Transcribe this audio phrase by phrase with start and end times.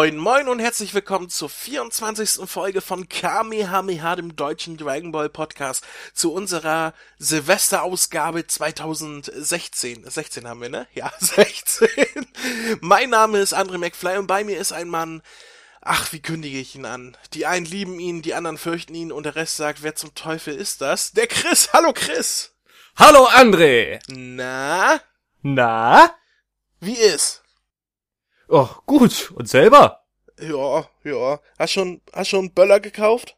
[0.00, 2.48] Moin moin und herzlich willkommen zur 24.
[2.48, 10.08] Folge von Kamehameha, dem deutschen Dragon Ball Podcast, zu unserer Silvesterausgabe 2016.
[10.08, 10.86] 16 haben wir, ne?
[10.94, 11.86] Ja, 16.
[12.80, 15.20] mein Name ist André McFly und bei mir ist ein Mann,
[15.82, 17.14] ach, wie kündige ich ihn an?
[17.34, 20.54] Die einen lieben ihn, die anderen fürchten ihn und der Rest sagt, wer zum Teufel
[20.54, 21.12] ist das?
[21.12, 21.74] Der Chris!
[21.74, 22.54] Hallo Chris!
[22.96, 24.00] Hallo André!
[24.08, 24.98] Na?
[25.42, 26.14] Na?
[26.80, 27.39] Wie ist?
[28.50, 29.32] Oh, gut.
[29.36, 30.04] Und selber?
[30.40, 31.40] Ja, ja.
[31.58, 33.36] Hast schon, hast schon Böller gekauft?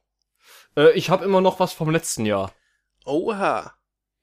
[0.75, 2.53] Äh, ich hab immer noch was vom letzten Jahr.
[3.05, 3.75] Oha.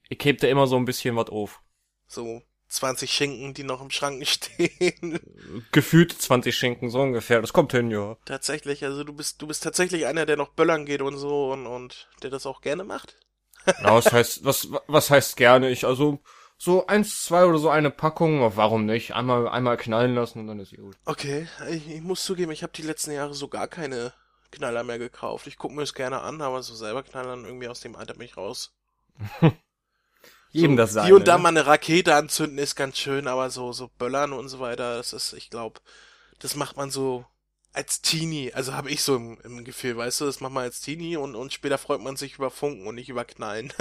[0.10, 1.62] Ich heb da immer so ein bisschen was auf.
[2.08, 5.20] So 20 Schinken, die noch im Schrank stehen.
[5.72, 7.40] Gefühlt 20 Schinken, so ungefähr.
[7.42, 8.18] Das kommt hin, ja.
[8.26, 11.68] tatsächlich, also du bist, du bist tatsächlich einer, der noch Böllern geht und so und,
[11.68, 13.16] und der das auch gerne macht?
[13.82, 15.70] Na, was heißt, was, was heißt gerne?
[15.70, 16.20] Ich, also,
[16.62, 19.16] so eins, zwei oder so eine Packung, warum nicht?
[19.16, 20.98] Einmal, einmal knallen lassen und dann ist gut.
[21.06, 24.14] Okay, ich, ich muss zugeben, ich habe die letzten Jahre so gar keine
[24.52, 25.48] Knaller mehr gekauft.
[25.48, 28.26] Ich gucke mir das gerne an, aber so selber knallern irgendwie aus dem Alter bin
[28.26, 28.74] ich raus.
[30.52, 31.06] Jedem so, das sein.
[31.06, 34.50] Hier und da mal eine Rakete anzünden ist ganz schön, aber so, so Böllern und
[34.50, 35.80] so weiter, das ist, ich glaube,
[36.40, 37.26] das macht man so
[37.80, 40.82] als Teenie, also habe ich so im, im Gefühl, weißt du, das macht man als
[40.82, 43.72] Teenie und, und später freut man sich über Funken und nicht über Knallen.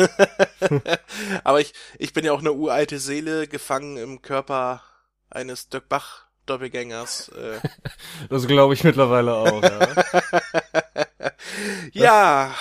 [1.42, 4.84] Aber ich, ich bin ja auch eine uralte Seele, gefangen im Körper
[5.30, 7.30] eines Dirk Bach Doppelgängers.
[7.30, 7.58] Äh.
[8.30, 9.62] Das glaube ich mittlerweile auch,
[11.92, 11.94] ja.
[11.94, 12.54] ja,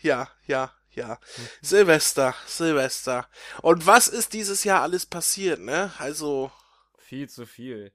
[0.00, 1.18] ja, ja, ja.
[1.60, 3.26] Silvester, Silvester.
[3.62, 5.90] Und was ist dieses Jahr alles passiert, ne?
[5.98, 6.52] Also.
[6.98, 7.92] Viel zu viel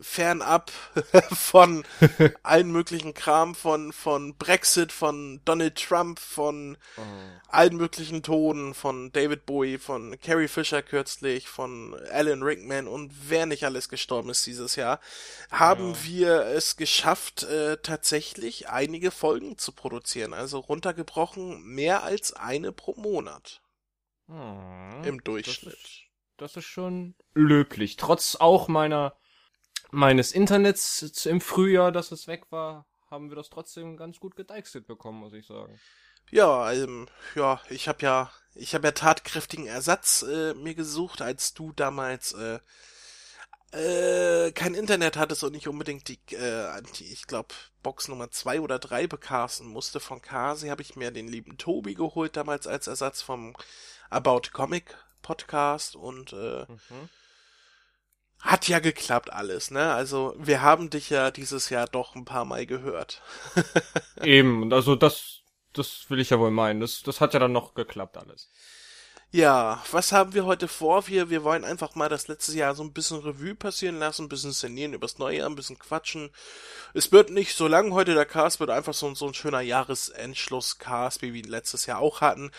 [0.00, 0.70] fernab
[1.32, 1.84] von
[2.42, 7.02] allen möglichen Kram, von, von Brexit, von Donald Trump, von oh.
[7.48, 13.46] allen möglichen Toten, von David Bowie, von Carrie Fisher kürzlich, von Alan Rickman und wer
[13.46, 15.00] nicht alles gestorben ist dieses Jahr,
[15.50, 16.04] haben ja.
[16.04, 20.32] wir es geschafft, äh, tatsächlich einige Folgen zu produzieren.
[20.32, 23.60] Also runtergebrochen mehr als eine pro Monat.
[24.28, 25.74] Oh, Im Durchschnitt.
[25.74, 26.02] Das ist,
[26.36, 27.96] das ist schon löblich.
[27.96, 29.14] Trotz auch meiner
[29.90, 34.86] meines Internets im Frühjahr, dass es weg war, haben wir das trotzdem ganz gut gedeichselt
[34.86, 35.78] bekommen, muss ich sagen.
[36.30, 41.54] Ja, ähm, ja, ich habe ja, ich habe ja tatkräftigen Ersatz äh, mir gesucht, als
[41.54, 42.60] du damals äh,
[43.72, 47.48] äh, kein Internet hattest und nicht unbedingt die, äh, die ich glaube,
[47.82, 51.94] Box Nummer zwei oder drei bekasten musste von Kasi, habe ich mir den lieben Tobi
[51.94, 53.56] geholt damals als Ersatz vom
[54.08, 57.08] About Comic Podcast und äh, mhm
[58.40, 59.92] hat ja geklappt alles, ne?
[59.92, 63.22] Also wir haben dich ja dieses Jahr doch ein paar Mal gehört.
[64.22, 65.40] Eben, also das,
[65.72, 66.80] das will ich ja wohl meinen.
[66.80, 68.48] Das, das hat ja dann noch geklappt alles.
[69.32, 71.06] Ja, was haben wir heute vor?
[71.06, 74.28] Wir, wir wollen einfach mal das letzte Jahr so ein bisschen Revue passieren lassen, ein
[74.28, 76.30] bisschen szenieren übers neue Jahr, ein bisschen quatschen.
[76.94, 81.22] Es wird nicht so lang heute, der Cast wird einfach so, so ein schöner Jahresendschluss-Cast,
[81.22, 82.50] wie wir letztes Jahr auch hatten.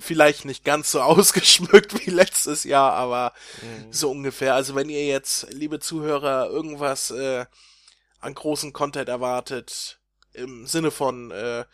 [0.00, 3.92] Vielleicht nicht ganz so ausgeschmückt wie letztes Jahr, aber mhm.
[3.92, 4.54] so ungefähr.
[4.54, 7.46] Also wenn ihr jetzt, liebe Zuhörer, irgendwas äh,
[8.20, 10.00] an großen Content erwartet,
[10.32, 11.64] im Sinne von äh,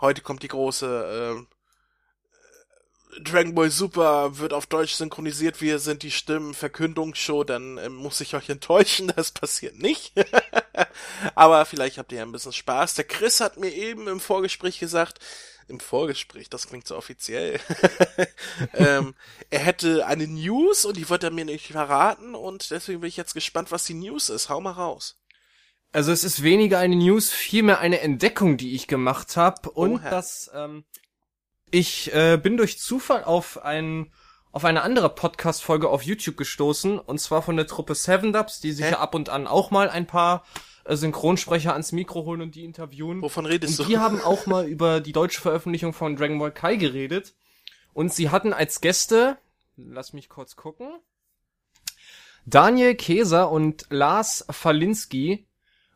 [0.00, 1.54] heute kommt die große äh,
[3.20, 8.20] Dragon Ball Super wird auf Deutsch synchronisiert, wir sind die Stimmen, Verkündungsshow, dann äh, muss
[8.20, 10.12] ich euch enttäuschen, das passiert nicht.
[11.34, 12.94] Aber vielleicht habt ihr ja ein bisschen Spaß.
[12.94, 15.18] Der Chris hat mir eben im Vorgespräch gesagt,
[15.68, 17.60] im Vorgespräch, das klingt so offiziell,
[18.74, 19.14] ähm,
[19.50, 23.16] er hätte eine News und die wird er mir nicht verraten und deswegen bin ich
[23.16, 24.48] jetzt gespannt, was die News ist.
[24.48, 25.18] Hau mal raus.
[25.92, 30.10] Also es ist weniger eine News, vielmehr eine Entdeckung, die ich gemacht habe und oh,
[30.10, 30.84] das ähm,
[31.70, 34.12] ich äh, bin durch Zufall auf ein
[34.50, 38.72] auf eine andere Podcast-Folge auf YouTube gestoßen, und zwar von der Truppe Seven Dubs, die
[38.72, 38.92] sich Hä?
[38.92, 40.44] ja ab und an auch mal ein paar
[40.96, 43.22] Synchronsprecher ans Mikro holen und die interviewen.
[43.22, 43.90] Wovon redest und du?
[43.90, 47.34] Die haben auch mal über die deutsche Veröffentlichung von Dragon Ball Kai geredet.
[47.92, 49.38] Und sie hatten als Gäste,
[49.76, 50.88] lass mich kurz gucken,
[52.46, 55.46] Daniel Käser und Lars Falinski.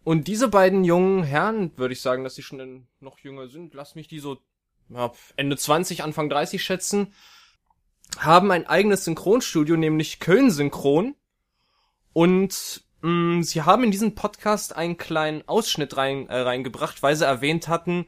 [0.04, 3.94] Und diese beiden jungen Herren, würde ich sagen, dass sie schon noch jünger sind, lass
[3.94, 4.38] mich die so
[4.88, 7.14] ja, Ende 20, Anfang 30 schätzen,
[8.18, 11.14] haben ein eigenes Synchronstudio, nämlich Köln Synchron.
[12.12, 17.68] Und sie haben in diesen Podcast einen kleinen Ausschnitt rein, äh, reingebracht, weil sie erwähnt
[17.68, 18.06] hatten,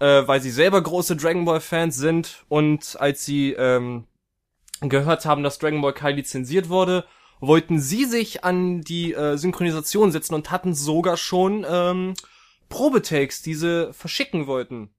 [0.00, 4.06] äh, weil sie selber große Dragon Ball Fans sind und als sie ähm,
[4.80, 7.04] gehört haben, dass Dragon Ball Kai lizenziert wurde,
[7.40, 12.14] wollten sie sich an die äh, Synchronisation setzen und hatten sogar schon ähm,
[12.68, 14.90] Probetakes, die sie verschicken wollten.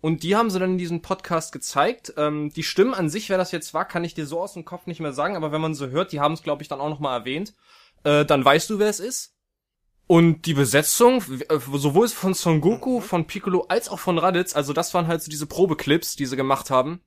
[0.00, 2.14] Und die haben sie dann in diesem Podcast gezeigt.
[2.16, 4.64] Ähm, die Stimmen an sich, wer das jetzt war, kann ich dir so aus dem
[4.64, 6.80] Kopf nicht mehr sagen, aber wenn man so hört, die haben es, glaube ich, dann
[6.80, 7.54] auch nochmal erwähnt,
[8.04, 9.34] äh, dann weißt du, wer es ist.
[10.06, 13.02] Und die Besetzung, äh, sowohl von Son Goku, mhm.
[13.02, 16.36] von Piccolo als auch von Raditz, also das waren halt so diese Probeclips, die sie
[16.36, 17.00] gemacht haben.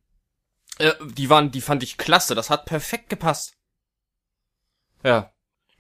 [0.80, 2.36] Äh, die waren, die fand ich klasse.
[2.36, 3.58] Das hat perfekt gepasst.
[5.04, 5.32] Ja.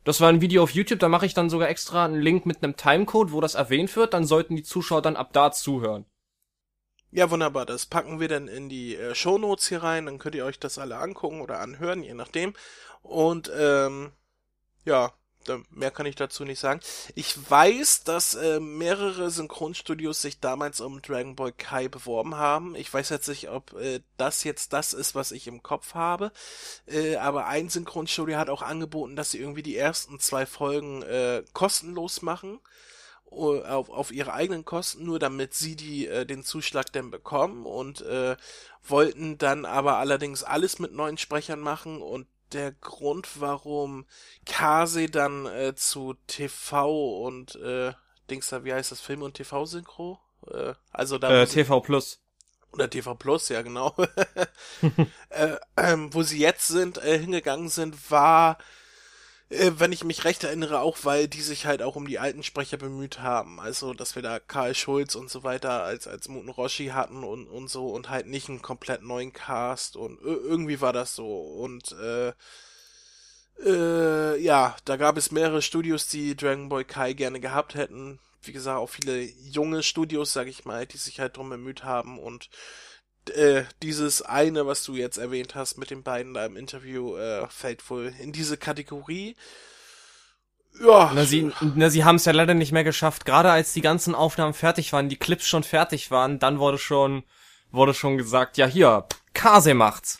[0.03, 2.63] Das war ein Video auf YouTube, da mache ich dann sogar extra einen Link mit
[2.63, 6.05] einem Timecode, wo das erwähnt wird, dann sollten die Zuschauer dann ab da zuhören.
[7.09, 7.65] Ja, wunderbar.
[7.65, 10.59] Das packen wir dann in die äh, Show Notes hier rein, dann könnt ihr euch
[10.59, 12.53] das alle angucken oder anhören, je nachdem.
[13.01, 14.11] Und ähm,
[14.85, 15.13] ja,
[15.69, 16.79] mehr kann ich dazu nicht sagen.
[17.13, 22.75] Ich weiß, dass äh, mehrere Synchronstudios sich damals um Dragon Ball Kai beworben haben.
[22.75, 26.31] Ich weiß jetzt nicht, ob äh, das jetzt das ist, was ich im Kopf habe.
[26.87, 31.43] Äh, aber ein Synchronstudio hat auch angeboten, dass sie irgendwie die ersten zwei Folgen äh,
[31.53, 32.59] kostenlos machen.
[33.27, 37.99] Auf, auf ihre eigenen Kosten, nur damit sie die äh, den Zuschlag denn bekommen und
[38.01, 38.37] äh,
[38.81, 44.05] wollten dann aber allerdings alles mit neuen Sprechern machen und der Grund, warum
[44.45, 47.93] Kase dann äh, zu TV und äh,
[48.29, 50.19] Dings da, wie heißt das, Film und TV-Synchro?
[50.49, 51.43] Äh, also da.
[51.43, 52.19] Äh, TV Plus.
[52.71, 53.95] Oder TV Plus, ja genau.
[55.29, 58.57] äh, ähm, wo sie jetzt sind, äh, hingegangen sind, war
[59.49, 62.43] äh, wenn ich mich recht erinnere, auch weil die sich halt auch um die alten
[62.43, 63.59] Sprecher bemüht haben.
[63.59, 67.47] Also, dass wir da Karl Schulz und so weiter als, als Muten Roshi hatten und,
[67.47, 71.39] und so und halt nicht einen komplett neuen Cast und irgendwie war das so.
[71.39, 72.33] Und äh,
[73.63, 78.19] äh, ja, da gab es mehrere Studios, die Dragon Ball Kai gerne gehabt hätten.
[78.41, 82.19] Wie gesagt, auch viele junge Studios, sag ich mal, die sich halt drum bemüht haben
[82.19, 82.49] und
[83.31, 87.47] äh, dieses eine, was du jetzt erwähnt hast mit den beiden da im Interview, äh,
[87.49, 89.35] fällt wohl in diese Kategorie.
[90.79, 91.11] Ja.
[91.13, 93.25] Na, sie, na, sie haben es ja leider nicht mehr geschafft.
[93.25, 97.23] Gerade als die ganzen Aufnahmen fertig waren, die Clips schon fertig waren, dann wurde schon,
[97.71, 100.19] wurde schon gesagt, ja hier, Kase macht's.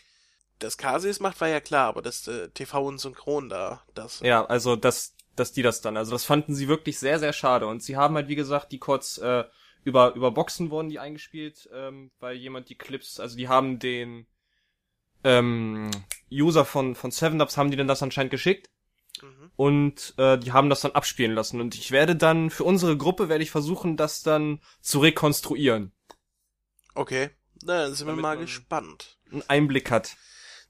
[0.60, 4.22] Das Kase es macht, war ja klar, aber das äh, TV und Synchron da, das.
[4.22, 7.68] Ja, also das, dass die das dann, also das fanden sie wirklich sehr, sehr schade.
[7.68, 9.44] Und sie haben halt, wie gesagt, die kurz, äh,
[9.86, 14.26] über, über Boxen wurden die eingespielt, ähm, weil jemand die Clips, also die haben den
[15.24, 15.92] ähm,
[16.32, 18.70] User von, von 7-Ups haben die dann das anscheinend geschickt.
[19.22, 19.52] Mhm.
[19.56, 21.62] Und äh, die haben das dann abspielen lassen.
[21.62, 25.94] Und ich werde dann, für unsere Gruppe werde ich versuchen, das dann zu rekonstruieren.
[26.96, 27.30] Okay.
[27.64, 29.18] Na, dann sind Damit wir mal gespannt.
[29.32, 30.18] Einen Einblick hat.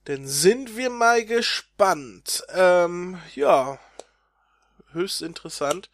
[0.04, 2.44] Dann sind wir mal gespannt.
[2.54, 3.80] Ähm, ja.
[4.92, 5.90] Höchst interessant,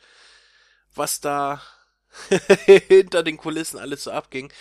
[0.94, 1.62] was da
[2.87, 4.51] hinter den Kulissen alles so abging.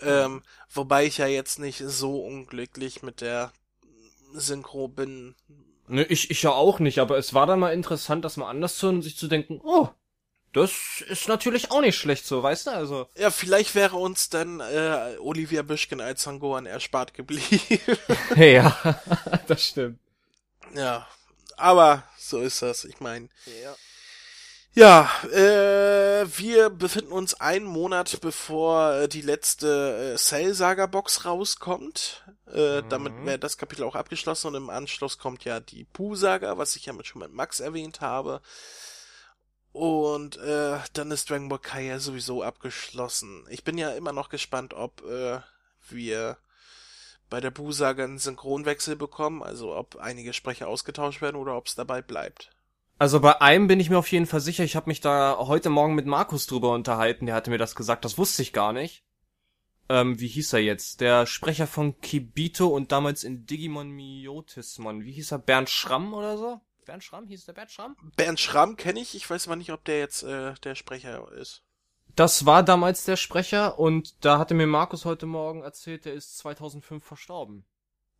[0.00, 3.52] Ähm, wobei ich ja jetzt nicht so unglücklich mit der
[4.32, 5.34] Synchro bin.
[5.86, 8.76] Ne, ich, ich ja auch nicht, aber es war dann mal interessant, das mal anders
[8.76, 9.88] zu hören und sich zu denken, oh,
[10.52, 13.08] das ist natürlich auch nicht schlecht so, weißt du, also.
[13.16, 17.60] Ja, vielleicht wäre uns dann äh, Olivia Büschken als Sangoan erspart geblieben.
[18.36, 19.02] ja,
[19.46, 19.98] das stimmt.
[20.74, 21.06] Ja,
[21.56, 23.28] aber so ist das, ich meine.
[23.62, 23.74] Ja.
[24.76, 32.24] Ja, äh, wir befinden uns einen Monat bevor äh, die letzte äh, Cell-Saga-Box rauskommt.
[32.52, 32.88] Äh, mhm.
[32.88, 36.86] Damit wäre das Kapitel auch abgeschlossen und im Anschluss kommt ja die Pooh-Saga, was ich
[36.86, 38.40] ja mit, schon mit Max erwähnt habe.
[39.70, 43.46] Und äh, dann ist Dragon Ball Kai ja sowieso abgeschlossen.
[43.50, 45.38] Ich bin ja immer noch gespannt, ob äh,
[45.88, 46.36] wir
[47.30, 51.76] bei der Buu-Saga einen Synchronwechsel bekommen, also ob einige Sprecher ausgetauscht werden oder ob es
[51.76, 52.53] dabei bleibt.
[52.98, 54.64] Also bei einem bin ich mir auf jeden Fall sicher.
[54.64, 57.26] Ich habe mich da heute Morgen mit Markus drüber unterhalten.
[57.26, 58.04] Der hatte mir das gesagt.
[58.04, 59.04] Das wusste ich gar nicht.
[59.88, 61.00] Ähm, wie hieß er jetzt?
[61.00, 65.04] Der Sprecher von Kibito und damals in Digimon Miotismon.
[65.04, 65.38] Wie hieß er?
[65.38, 66.60] Bernd Schramm oder so?
[66.86, 67.26] Bernd Schramm?
[67.26, 67.96] Hieß der Bernd Schramm?
[68.16, 69.14] Bernd Schramm kenne ich.
[69.14, 71.62] Ich weiß aber nicht, ob der jetzt äh, der Sprecher ist.
[72.16, 76.38] Das war damals der Sprecher und da hatte mir Markus heute Morgen erzählt, der ist
[76.38, 77.64] 2005 verstorben.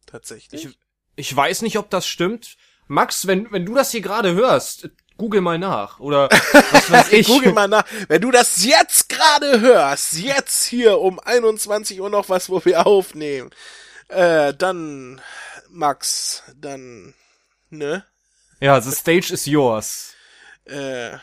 [0.04, 0.64] Tatsächlich?
[0.64, 0.78] Ich,
[1.16, 2.57] ich weiß nicht, ob das stimmt.
[2.87, 6.00] Max, wenn, wenn du das hier gerade hörst, google mal nach.
[6.00, 6.29] Oder
[6.71, 7.26] was weiß ich.
[7.26, 7.85] google mal nach.
[8.09, 12.87] Wenn du das jetzt gerade hörst, jetzt hier um 21 Uhr noch was, wo wir
[12.87, 13.50] aufnehmen,
[14.09, 15.21] äh, dann,
[15.71, 17.14] Max, dann,
[17.71, 18.05] ne?
[18.61, 20.14] Ja, the stage is yours.
[20.64, 21.17] Äh,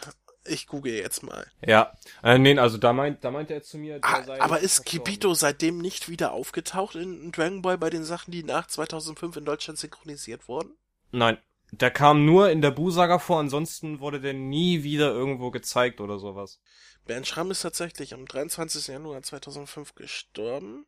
[0.43, 1.45] ich google jetzt mal.
[1.65, 3.99] Ja, äh, nee, also da meint, da meint er jetzt zu mir.
[4.01, 8.43] Ah, aber ist Kibito seitdem nicht wieder aufgetaucht in Dragon Ball bei den Sachen, die
[8.43, 10.75] nach 2005 in Deutschland synchronisiert wurden?
[11.11, 11.37] Nein.
[11.71, 16.19] Der kam nur in der Bu-Saga vor, ansonsten wurde der nie wieder irgendwo gezeigt oder
[16.19, 16.59] sowas.
[17.05, 18.87] Bernd Schramm ist tatsächlich am 23.
[18.87, 20.85] Januar 2005 gestorben.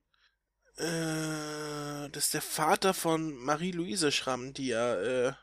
[0.77, 5.33] Äh, das ist der Vater von Marie-Louise Schramm, die ja, äh,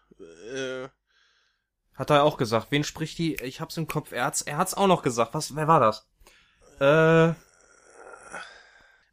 [0.53, 0.89] äh,
[1.95, 2.69] Hat er auch gesagt.
[2.71, 3.37] Wen spricht die?
[3.37, 4.13] Ich hab's im Kopf.
[4.13, 5.35] Er hat's, er hat's auch noch gesagt.
[5.35, 6.07] Was, wer war das?
[6.81, 7.35] Äh,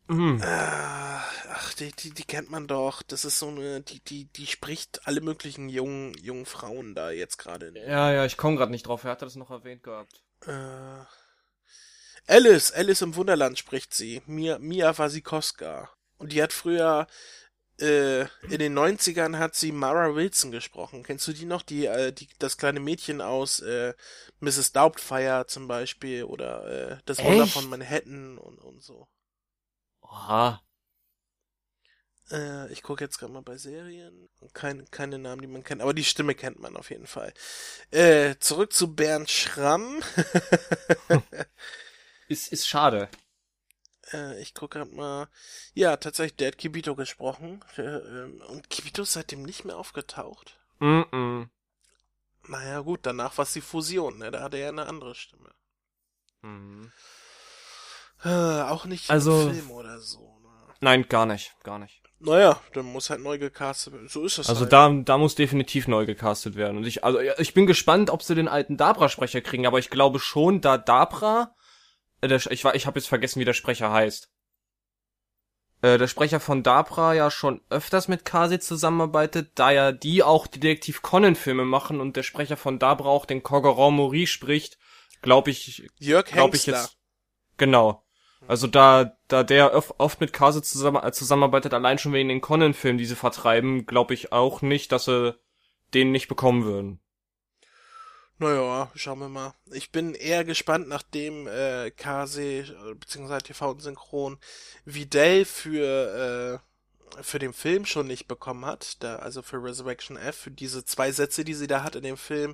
[0.08, 0.42] Mhm.
[0.42, 3.02] Äh, ach, die, die, die kennt man doch.
[3.02, 7.38] Das ist so eine, die, die, die spricht alle möglichen jungen, jungen Frauen da jetzt
[7.38, 7.74] gerade.
[7.76, 9.04] Ja, ja, ich komme gerade nicht drauf.
[9.04, 10.24] Er hatte das noch erwähnt gehabt.
[10.46, 11.06] Äh,
[12.28, 14.22] Alice, Alice im Wunderland spricht sie.
[14.26, 15.90] Mia, Mia Wasikowska.
[16.18, 17.08] Und die hat früher,
[17.80, 21.04] äh, in den 90ern hat sie Mara Wilson gesprochen.
[21.04, 21.62] Kennst du die noch?
[21.62, 23.94] Die, äh, die, das kleine Mädchen aus, äh,
[24.40, 24.72] Mrs.
[24.72, 27.54] Doubtfire zum Beispiel oder, äh, das Wunder Echt?
[27.54, 29.08] von Manhattan und, und so.
[30.10, 30.62] Oha.
[32.30, 34.30] Äh, ich gucke jetzt gerade mal bei Serien.
[34.54, 37.34] Keine, keine Namen, die man kennt, aber die Stimme kennt man auf jeden Fall.
[37.92, 40.02] Äh, zurück zu Bernd Schramm.
[42.28, 43.10] Ist, ist schade.
[44.14, 45.28] äh, ich gucke gerade mal.
[45.74, 47.64] Ja, tatsächlich, der hat Kibito gesprochen.
[47.78, 50.60] Äh, ähm, und Kibito ist seitdem nicht mehr aufgetaucht.
[50.80, 51.50] Mm -mm.
[52.48, 54.32] Naja, gut, danach war es die Fusion, ne?
[54.32, 55.54] Da hatte er eine andere Stimme.
[56.42, 56.92] Mhm.
[58.24, 60.20] Äh, auch nicht Also- im Film oder so.
[60.42, 60.50] Ne?
[60.82, 62.02] Nein, gar nicht, gar nicht.
[62.20, 64.08] Naja, dann muss halt neu gecastet werden.
[64.08, 64.74] So ist es Also halt.
[64.74, 66.78] da, da muss definitiv neu gecastet werden.
[66.78, 70.20] Und ich, also ich bin gespannt, ob sie den alten Dabra-Sprecher kriegen, aber ich glaube
[70.20, 71.54] schon, da Dabra,
[72.22, 74.32] äh, der, ich war, ich habe jetzt vergessen, wie der Sprecher heißt.
[75.84, 80.48] Äh, der Sprecher von Dabra ja schon öfters mit Kasi zusammenarbeitet, da ja die auch
[80.48, 84.80] die Detektiv Conan Filme machen und der Sprecher von Dabra auch den Corgeron Mori spricht,
[85.22, 86.98] glaube ich, Jörg glaube ich jetzt.
[87.58, 88.04] Genau.
[88.48, 92.98] Also da, da der oft mit Kase zusammen, äh, zusammenarbeitet, allein schon wegen den Conan-Filmen,
[92.98, 95.36] die sie vertreiben, glaube ich auch nicht, dass sie
[95.94, 97.00] den nicht bekommen würden.
[98.40, 99.54] Naja, schauen wir mal.
[99.72, 104.38] Ich bin eher gespannt, nachdem äh, Kase, äh, beziehungsweise TV und Synchron,
[104.86, 106.62] Vidal für,
[107.18, 110.86] äh, für den Film schon nicht bekommen hat, da, also für Resurrection F, für diese
[110.86, 112.54] zwei Sätze, die sie da hat in dem Film,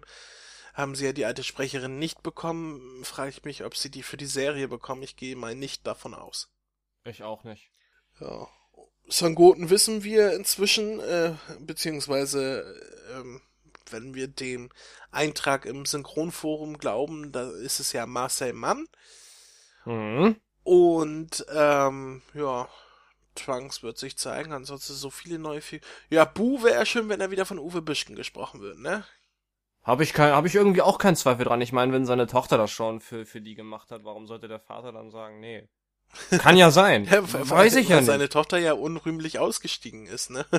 [0.73, 3.03] haben sie ja die alte Sprecherin nicht bekommen.
[3.05, 5.03] Frage ich mich, ob sie die für die Serie bekommen.
[5.03, 6.51] Ich gehe mal nicht davon aus.
[7.05, 7.69] Ich auch nicht.
[8.19, 8.47] Ja.
[9.07, 12.79] Sangoten wissen wir inzwischen, äh, beziehungsweise,
[13.13, 13.41] ähm,
[13.91, 14.69] wenn wir dem
[15.11, 18.87] Eintrag im Synchronforum glauben, da ist es ja Marcel Mann.
[19.85, 20.37] Mhm.
[20.63, 22.69] Und, ähm, ja,
[23.35, 27.31] Trunks wird sich zeigen, ansonsten so viele neue Fi Ja, Bu wäre schön, wenn er
[27.31, 29.05] wieder von Uwe Büschken gesprochen wird, ne?
[29.83, 31.61] Habe ich kein, habe ich irgendwie auch keinen Zweifel dran.
[31.61, 34.59] Ich meine, wenn seine Tochter das schon für, für die gemacht hat, warum sollte der
[34.59, 35.67] Vater dann sagen, nee?
[36.37, 37.09] Kann ja sein.
[37.11, 38.07] Weiß ich ja Weil nicht.
[38.07, 40.45] seine Tochter ja unrühmlich ausgestiegen ist, ne?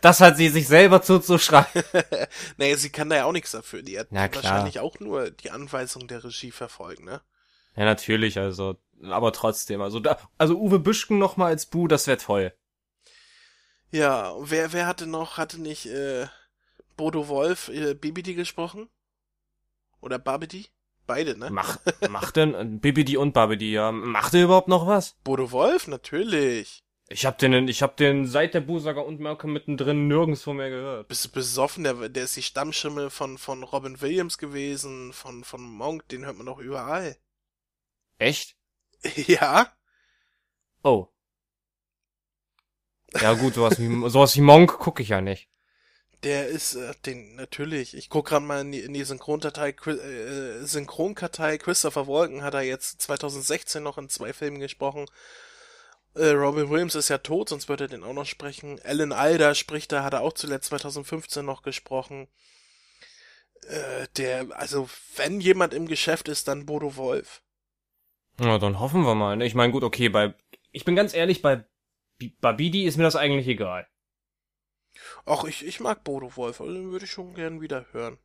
[0.00, 1.82] Das hat sie sich selber zuzuschreiben.
[2.56, 3.82] naja, sie kann da ja auch nichts dafür.
[3.82, 4.30] Die hat klar.
[4.32, 7.20] wahrscheinlich auch nur die Anweisung der Regie verfolgt, ne?
[7.74, 12.06] Ja, natürlich, also, aber trotzdem, also da, also Uwe Büschken noch mal als Bu, das
[12.06, 12.52] wäre toll.
[13.90, 16.26] Ja, wer, wer hatte noch, hatte nicht, äh,
[16.98, 18.90] Bodo Wolf, äh, Bibidi gesprochen?
[20.02, 20.66] Oder Babidi?
[21.06, 21.48] Beide, ne?
[21.50, 21.78] Mach,
[22.10, 25.16] macht denn, äh, Bibidi und Babidi, ja, macht er überhaupt noch was?
[25.24, 26.82] Bodo Wolf, natürlich.
[27.08, 31.08] Ich hab den, ich hab den seit der Busager und Malcolm mittendrin nirgendwo mehr gehört.
[31.08, 31.84] Bist du besoffen?
[31.84, 36.36] Der, der ist die Stammschimmel von, von Robin Williams gewesen, von, von Monk, den hört
[36.36, 37.16] man doch überall.
[38.18, 38.56] Echt?
[39.26, 39.72] ja?
[40.82, 41.08] Oh.
[43.18, 45.48] Ja gut, sowas wie, sowas wie Monk gucke ich ja nicht.
[46.24, 47.96] Der ist, äh, den, natürlich.
[47.96, 51.58] Ich guck gerade mal in die, in die Synchrondatei, äh, Synchronkartei.
[51.58, 55.06] Christopher Walken hat er jetzt 2016 noch in zwei Filmen gesprochen.
[56.14, 58.80] Äh, Robin Williams ist ja tot, sonst würde er den auch noch sprechen.
[58.82, 62.26] Alan Alda spricht da, hat er auch zuletzt 2015 noch gesprochen.
[63.68, 67.42] Äh, der, also, wenn jemand im Geschäft ist, dann Bodo Wolf.
[68.38, 69.36] Na, dann hoffen wir mal.
[69.36, 69.46] ne?
[69.46, 70.34] Ich meine, gut, okay, bei,
[70.72, 71.64] ich bin ganz ehrlich, bei
[72.18, 73.86] Bi- Babidi ist mir das eigentlich egal.
[75.26, 78.18] Ach, ich, ich mag Bodo Wolf, also den würde ich schon gern wieder hören.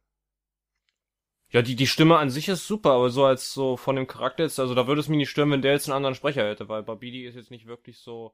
[1.51, 4.43] Ja, die, die Stimme an sich ist super, aber so als so von dem Charakter
[4.43, 6.67] jetzt, also da würde es mich nicht stören, wenn der jetzt einen anderen Sprecher hätte,
[6.67, 8.33] weil Babidi ist jetzt nicht wirklich so,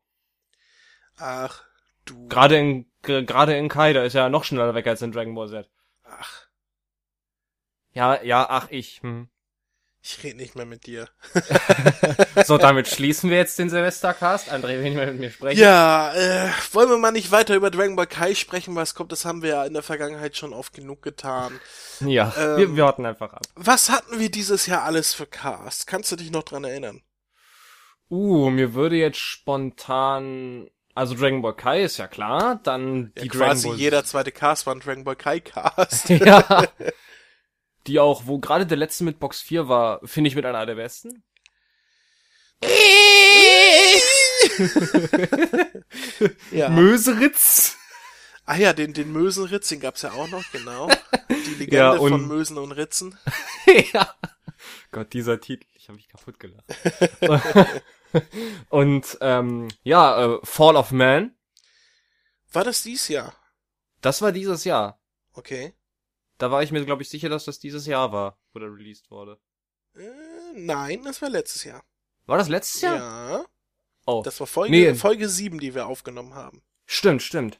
[1.17, 1.63] Ach,
[2.05, 2.15] du.
[2.29, 5.35] gerade in, ge- gerade in Kai, da ist er noch schneller weg als in Dragon
[5.35, 5.69] Ball Z.
[6.03, 6.49] Ach,
[7.93, 9.29] Ja, ja, ach, ich, hm.
[10.01, 11.09] Ich rede nicht mehr mit dir.
[12.45, 14.51] So, damit schließen wir jetzt den Silvestercast.
[14.51, 15.59] André will nicht mehr mit mir sprechen.
[15.59, 19.25] Ja, äh, wollen wir mal nicht weiter über Dragon Ball Kai sprechen, was kommt, das
[19.25, 21.59] haben wir ja in der Vergangenheit schon oft genug getan.
[21.99, 23.41] Ja, Ähm, wir, wir warten einfach ab.
[23.55, 25.85] Was hatten wir dieses Jahr alles für Cast?
[25.85, 27.01] Kannst du dich noch dran erinnern?
[28.09, 33.27] Uh, mir würde jetzt spontan, also Dragon Ball Kai ist ja klar, dann Ja, die
[33.27, 36.09] quasi Dragon Ball jeder zweite Cast war ein Dragon Ball Kai Cast.
[36.09, 36.63] ja.
[37.87, 40.75] Die auch, wo gerade der letzte mit Box 4 war, finde ich mit einer der
[40.75, 41.23] besten.
[46.51, 46.69] ja.
[46.69, 47.77] Möseritz.
[48.45, 50.89] Ah ja, den, den Mösenritz, den gab's ja auch noch, genau.
[51.29, 53.17] Die Legende Ja, und- von Mösen und Ritzen.
[53.93, 54.13] ja.
[54.91, 56.65] Gott, dieser Titel, ich habe mich kaputt gelacht.
[58.69, 61.35] Und ähm, ja, äh, Fall of Man,
[62.51, 63.35] War das dies Jahr?
[64.01, 64.99] das war dieses Jahr.
[65.33, 65.73] Okay.
[66.39, 69.11] Da war ich mir, glaube ich, sicher, dass das dieses Jahr war, wo der released
[69.11, 69.37] wurde.
[69.95, 70.01] Äh,
[70.55, 71.83] nein, das war letztes Jahr.
[72.25, 72.95] War das letztes Jahr?
[72.97, 73.45] Ja.
[74.05, 74.21] Oh.
[74.25, 74.95] Das war Folge, Nee.
[74.95, 76.63] Folge 7, die wir aufgenommen haben.
[76.85, 77.59] Stimmt, stimmt.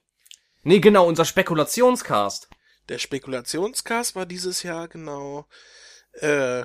[0.63, 2.50] Nee, genau, unser Spekulationscast.
[2.89, 5.45] Der Spekulationscast war dieses Jahr genau
[6.13, 6.63] äh,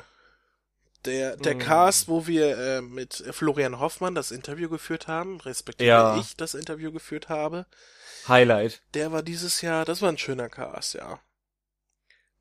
[1.05, 1.59] der, der Hm.
[1.59, 6.17] Cast, wo wir äh, mit Florian Hoffmann das Interview geführt haben, respektive Ja.
[6.19, 7.67] ich das Interview geführt habe.
[8.27, 8.81] Highlight.
[8.95, 11.21] Der war dieses Jahr, das war ein schöner Cast, ja.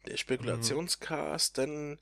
[0.05, 2.00] Der Spekulationscast, dann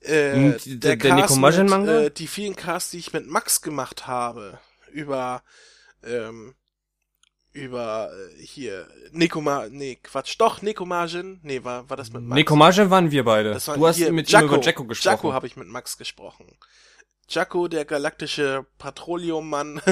[0.00, 2.02] äh, Und der, der- der Nico mit, Manga?
[2.02, 4.58] äh, die vielen Casts, die ich mit Max gemacht habe,
[4.92, 5.42] über
[6.04, 6.54] ähm,
[7.52, 12.36] über äh, hier Nikoma, nee, Quatsch, doch Nikomajin, nee, war war das mit Max?
[12.36, 13.52] Nekomaje waren wir beide.
[13.54, 14.46] Das war du hast hier mit Jacko.
[14.56, 15.12] über Jacko gesprochen.
[15.14, 16.46] Jacko habe ich mit Max gesprochen.
[17.28, 19.82] Jacko, der galaktische Petroleummann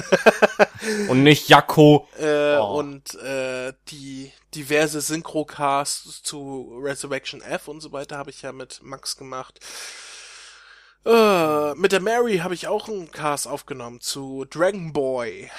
[1.08, 2.08] Und nicht Jacko.
[2.18, 2.78] äh, Oh.
[2.78, 8.80] und äh, die diverse Synchrocasts zu Resurrection F und so weiter habe ich ja mit
[8.82, 9.58] Max gemacht.
[11.04, 15.50] Äh, mit der Mary habe ich auch einen Cast aufgenommen zu Dragon Boy.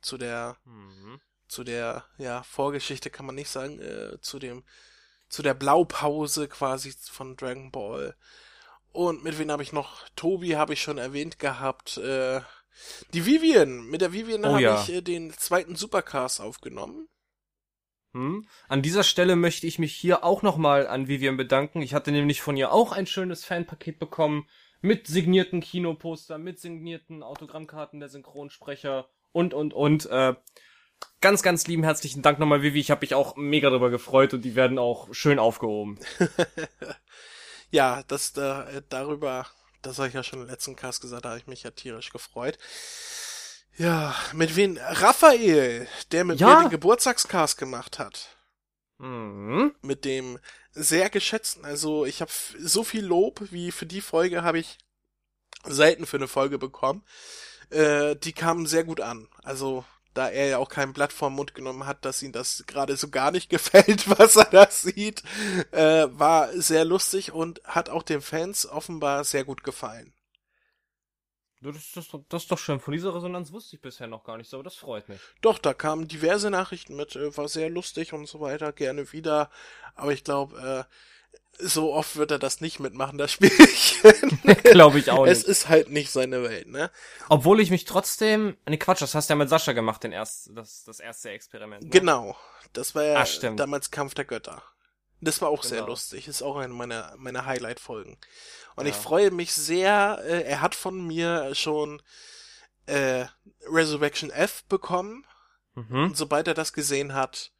[0.00, 1.20] Zu der Mhm.
[1.48, 4.64] zu der ja Vorgeschichte kann man nicht sagen, äh, zu dem
[5.28, 8.16] zu der Blaupause quasi von Dragon Ball.
[8.94, 10.08] Und mit wem habe ich noch?
[10.14, 11.96] Tobi habe ich schon erwähnt gehabt.
[11.98, 12.40] Äh,
[13.12, 13.86] die Vivian.
[13.88, 14.80] Mit der Vivian Oh habe ja.
[14.80, 17.08] ich äh, den zweiten Supercast aufgenommen.
[18.12, 18.46] Hm?
[18.68, 21.82] An dieser Stelle möchte ich mich hier auch nochmal an Vivian bedanken.
[21.82, 24.48] Ich hatte nämlich von ihr auch ein schönes Fanpaket bekommen
[24.80, 30.06] mit signierten Kinoposter, mit signierten Autogrammkarten der Synchronsprecher und, und, und.
[30.06, 30.34] Äh,
[31.20, 32.78] ganz, ganz lieben herzlichen Dank nochmal, Vivi.
[32.78, 35.98] Ich habe mich auch mega darüber gefreut und die werden auch schön aufgehoben.
[37.74, 39.48] Ja, das da äh, darüber,
[39.82, 42.10] das habe ich ja schon im letzten Cast gesagt, da habe ich mich ja tierisch
[42.10, 42.56] gefreut.
[43.76, 44.78] Ja, mit wem?
[44.80, 46.54] Raphael, der mit Ja.
[46.54, 48.28] mir den Geburtstagscast gemacht hat.
[48.98, 49.74] Mhm.
[49.82, 50.38] mit dem
[50.70, 51.64] sehr geschätzten.
[51.64, 54.78] Also ich habe so viel Lob wie für die Folge habe ich
[55.64, 57.04] selten für eine Folge bekommen.
[57.70, 59.28] Äh, die kamen sehr gut an.
[59.42, 62.96] Also da er ja auch kein Blatt vorm Mund genommen hat, dass ihm das gerade
[62.96, 65.22] so gar nicht gefällt, was er da sieht,
[65.72, 70.12] äh, war sehr lustig und hat auch den Fans offenbar sehr gut gefallen.
[71.60, 72.78] Das, ist- das, das ist doch schön.
[72.78, 75.34] Von dieser Resonanz wusste ich bisher noch gar nicht so, aber das freut mich.
[75.42, 79.50] Doch, da kamen diverse Nachrichten mit, äh, war sehr lustig und so weiter, gerne wieder.
[79.94, 80.94] Aber ich glaube, äh,
[81.58, 84.40] so oft wird er das nicht mitmachen, das Spielchen.
[84.64, 85.48] Glaube ich auch es nicht.
[85.48, 86.90] ist halt nicht seine Welt, ne?
[87.28, 88.56] Obwohl ich mich trotzdem.
[88.68, 91.84] Nee, Quatsch, das hast du ja mit Sascha gemacht, den erst, das, das erste Experiment.
[91.84, 91.90] Ne?
[91.90, 92.36] Genau.
[92.72, 94.62] Das war ja Ach, damals Kampf der Götter.
[95.20, 95.90] Das war auch sehr Genau.
[95.90, 96.26] lustig.
[96.26, 98.18] Ist auch eine meiner, meiner Highlight-Folgen.
[98.74, 98.90] Und Ja.
[98.90, 102.02] ich freue mich sehr, äh, er hat von mir schon
[102.86, 103.26] äh,
[103.66, 105.24] Resurrection F bekommen.
[105.74, 106.04] Mhm.
[106.06, 107.52] Und sobald er das gesehen hat,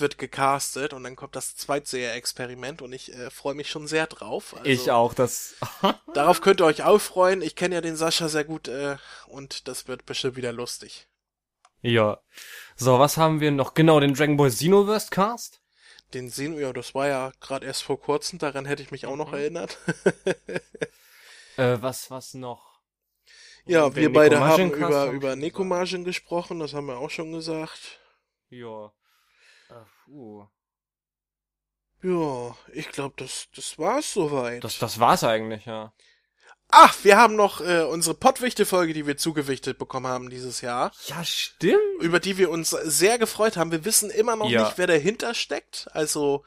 [0.00, 4.54] wird gecastet und dann kommt das Zweitseher-Experiment und ich äh, freue mich schon sehr drauf.
[4.54, 5.56] Also, Ich auch, das.
[6.14, 7.42] Darauf könnt ihr euch auch freuen.
[7.42, 8.96] Ich kenne ja den Sascha sehr gut äh,
[9.28, 11.08] und das wird bestimmt wieder lustig.
[11.82, 12.18] ja.
[12.78, 13.72] So, was haben wir noch?
[13.74, 15.62] Genau, den Dragon Ball Xenoverse Cast.
[16.14, 19.16] Den wir, ja, das war ja gerade erst vor kurzem, daran hätte ich mich auch
[19.16, 19.38] noch Mhm.
[19.38, 19.78] erinnert.
[21.56, 22.80] Äh, was, was noch?
[23.64, 27.98] ja, wir beide haben über, über schon Nekomajin gesprochen, das haben wir auch schon gesagt.
[28.50, 28.92] Ja.
[30.06, 30.46] Puh.
[32.02, 34.62] Ja, ich glaube, das, das war's soweit.
[34.62, 35.92] Das, das war's eigentlich, ja.
[36.68, 40.92] Ach, wir haben noch äh, unsere Pottwichte-Folge, die wir zugewichtet bekommen haben dieses Jahr.
[41.06, 41.80] Ja, stimmt.
[42.00, 43.70] über die wir uns sehr gefreut haben.
[43.70, 44.64] Wir wissen immer noch Ja.
[44.64, 45.88] nicht, wer dahinter steckt.
[45.92, 46.44] Also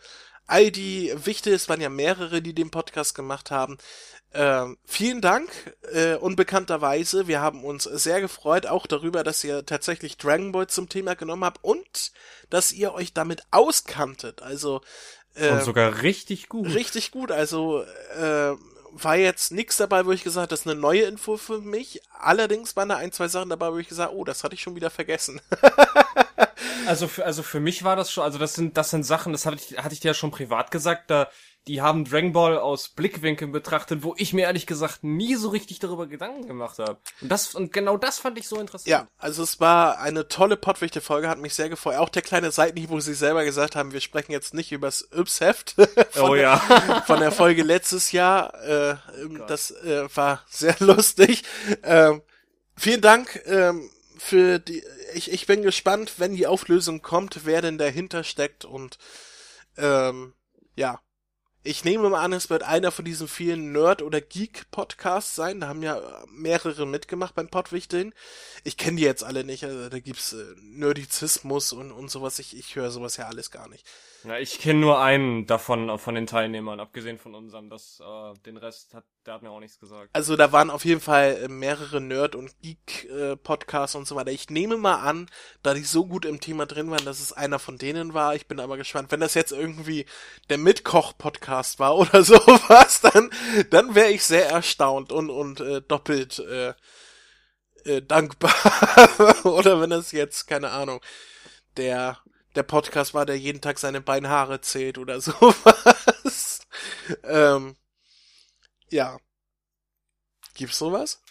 [0.50, 3.78] all die Wichte, es waren ja mehrere, die den Podcast gemacht haben.
[4.32, 5.50] Ähm, vielen Dank,
[5.92, 7.28] äh, unbekannterweise.
[7.28, 11.46] Wir haben uns sehr gefreut, auch darüber, dass ihr tatsächlich Dragon Ball zum Thema genommen
[11.46, 12.12] habt und
[12.50, 14.44] dass ihr euch damit auskanntet.
[14.44, 14.82] Also
[15.36, 16.68] äh, Und sogar richtig gut.
[16.68, 17.32] richtig gut.
[17.32, 17.84] Also
[18.20, 18.54] äh,
[18.92, 22.02] war jetzt nichts dabei, wo ich gesagt, habe, das ist eine neue Info für mich.
[22.20, 24.76] Allerdings waren da ein, zwei Sachen dabei, wo ich gesagt, oh, das hatte ich schon
[24.76, 25.42] wieder vergessen.
[26.86, 29.46] Also für, also für mich war das schon, also das sind, das sind Sachen, das
[29.46, 31.28] hatte ich, hatte ich dir ja schon privat gesagt, da,
[31.68, 35.80] die haben Dragon Ball aus Blickwinkeln betrachtet, wo ich mir ehrlich gesagt nie so richtig
[35.80, 36.98] darüber Gedanken gemacht habe.
[37.22, 38.90] Und das, und genau das fand ich so interessant.
[38.90, 41.98] Ja, also es war eine tolle Pottwichte-Folge, hat mich sehr gefreut.
[41.98, 45.76] Auch der kleine Seitenhieb, wo sie selber gesagt haben, wir sprechen jetzt nicht übers Yps-Heft
[46.12, 46.58] von, Oh ja.
[47.06, 48.54] von der Folge letztes Jahr.
[48.64, 51.44] Äh, ähm, das äh, war sehr lustig.
[51.84, 52.24] Ähm,
[52.76, 54.84] vielen Dank ähm, für die.
[55.14, 58.98] Ich, ich bin gespannt, wenn die Auflösung kommt, wer denn dahinter steckt und
[59.78, 60.34] ähm,
[60.76, 61.02] ja.
[61.62, 65.60] Ich nehme mal an, es wird einer von diesen vielen Nerd- oder Geek-Podcasts sein.
[65.60, 66.02] Da haben ja
[66.32, 68.14] mehrere mitgemacht beim Podwichteln.
[68.64, 69.66] Ich kenne die jetzt alle nicht.
[69.66, 72.40] Also da gibt's äh, Nerdizismus und, und sowas.
[72.40, 73.86] Ich, ich höre sowas ja alles gar nicht.
[74.24, 77.70] Ja, ich kenne nur einen davon, von den Teilnehmern, abgesehen von unserem.
[77.70, 80.10] Das, äh, den Rest hat, der hat mir auch nichts gesagt.
[80.14, 84.32] Also da waren auf jeden Fall äh, mehrere Nerd- und Geek-Podcasts und so weiter.
[84.32, 85.30] Ich nehme mal an,
[85.64, 88.36] da die so gut im Thema drin waren, dass es einer von denen war.
[88.36, 89.12] Ich bin aber gespannt.
[89.12, 90.06] Wenn das jetzt irgendwie
[90.50, 93.30] der Mitkoch-Podcast war oder sowas, dann,
[93.70, 96.74] dann wäre ich sehr erstaunt und, und äh, doppelt äh,
[97.86, 98.54] äh, dankbar.
[99.46, 101.00] oder wenn das jetzt, keine Ahnung,
[101.78, 102.18] der
[102.56, 106.62] der Podcast war, der jeden Tag seine Beinhaare zählt oder sowas.
[107.24, 107.76] ähm,
[108.90, 109.20] ja.
[110.56, 111.22] Gibt's sowas?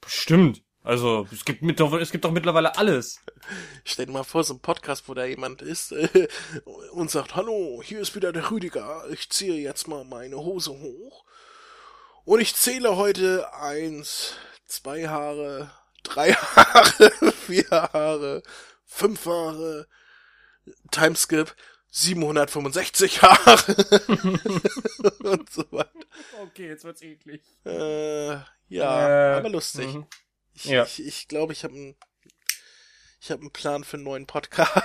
[0.00, 0.62] Bestimmt.
[0.82, 3.20] Also, es gibt, mit, es gibt doch mittlerweile alles.
[3.84, 6.28] Stell dir mal vor, so ein Podcast, wo da jemand ist äh,
[6.92, 11.24] und sagt, hallo, hier ist wieder der Rüdiger, ich ziehe jetzt mal meine Hose hoch
[12.24, 15.70] und ich zähle heute eins, zwei Haare,
[16.04, 18.42] drei Haare, vier Haare,
[18.86, 19.86] fünf Haare,
[20.90, 21.54] Timeskip
[21.90, 23.74] 765 Haare
[25.20, 25.90] und so weiter.
[26.42, 27.42] Okay, jetzt wird's eklig.
[27.64, 28.34] Äh,
[28.68, 29.94] ja, Äh, aber lustig.
[29.94, 30.06] mhm.
[30.54, 30.84] Ich Ja.
[30.84, 31.96] ich, ich, glaube, ich habe einen
[33.20, 34.84] ich habe einen Plan für einen neuen Podcast.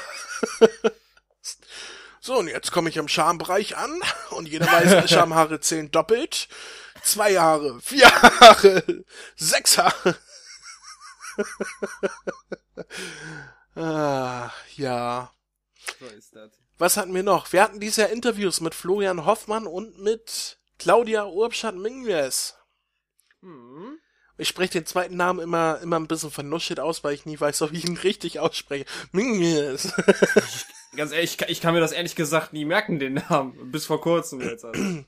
[2.20, 4.00] so, und jetzt komme ich am Schambereich an
[4.32, 6.48] und jeder weiß, Schamhaare zählen doppelt.
[7.04, 9.04] Zwei Haare, vier Haare,
[9.36, 10.18] sechs Haare.
[13.76, 15.32] ah, ja.
[16.00, 16.52] So ist das.
[16.78, 17.52] Was hatten wir noch?
[17.54, 22.56] Wir hatten dieses Jahr Interviews mit Florian Hoffmann und mit Claudia Urbschat-Mingles.
[23.42, 24.00] Hm.
[24.38, 27.62] Ich spreche den zweiten Namen immer, immer ein bisschen vernuschelt aus, weil ich nie weiß,
[27.62, 28.86] ob ich ihn richtig ausspreche.
[29.12, 29.94] Mingles.
[30.96, 33.72] Ganz ehrlich, ich kann- ich kann mir das ehrlich gesagt nie merken, den Namen.
[33.72, 34.66] Bis vor kurzem jetzt.
[34.66, 35.04] Also.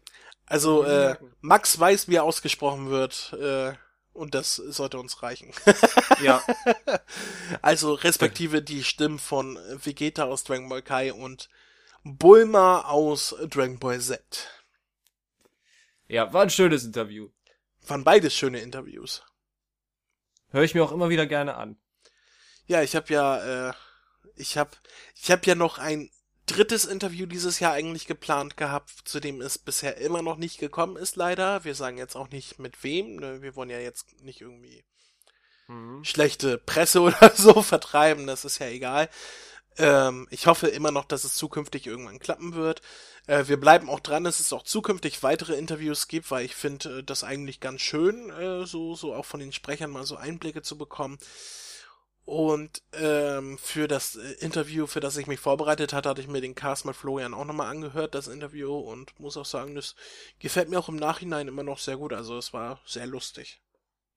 [0.48, 1.16] Also, äh.
[1.42, 3.74] Max weiß, wie er ausgesprochen wird, äh,
[4.16, 5.52] und das sollte uns reichen.
[6.22, 6.42] ja.
[7.62, 11.50] Also, respektive die Stimmen von Vegeta aus Dragon Ball Kai und
[12.04, 14.24] Bulma aus Dragon Ball Z.
[16.08, 17.30] Ja, war ein schönes Interview.
[17.88, 19.24] Waren beides schöne Interviews.
[20.50, 21.78] Höre ich mir auch immer wieder gerne an.
[22.66, 23.74] Ja, ich habe ja, äh,
[24.36, 24.72] ich habe,
[25.16, 26.10] ich habe ja noch ein
[26.46, 30.96] drittes Interview dieses Jahr eigentlich geplant gehabt, zu dem es bisher immer noch nicht gekommen
[30.98, 31.64] ist, leider.
[31.64, 33.18] Wir sagen jetzt auch nicht mit wem.
[33.18, 33.42] Ne?
[33.42, 34.84] Wir wollen ja jetzt nicht irgendwie
[35.68, 36.04] Mhm.
[36.04, 38.28] schlechte Presse oder so vertreiben.
[38.28, 39.10] Das ist ja egal.
[39.78, 42.82] Ähm, ich hoffe immer noch, dass es zukünftig irgendwann klappen wird.
[43.28, 47.00] Äh, wir bleiben auch dran, dass es auch zukünftig weitere Interviews gibt, weil ich finde
[47.00, 50.62] äh, das eigentlich ganz schön, äh, so, so auch von den Sprechern mal so Einblicke
[50.62, 51.18] zu bekommen.
[52.26, 56.42] Und ähm, für das äh, Interview, für das ich mich vorbereitet hatte, hatte ich mir
[56.42, 59.96] den Cast mit Florian auch nochmal angehört, das Interview, und muss auch sagen, das
[60.40, 62.14] gefällt mir auch im Nachhinein immer noch sehr gut.
[62.14, 63.62] Also es war sehr lustig.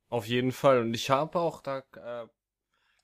[0.09, 0.81] Auf jeden Fall.
[0.81, 2.27] Und ich habe auch, da äh,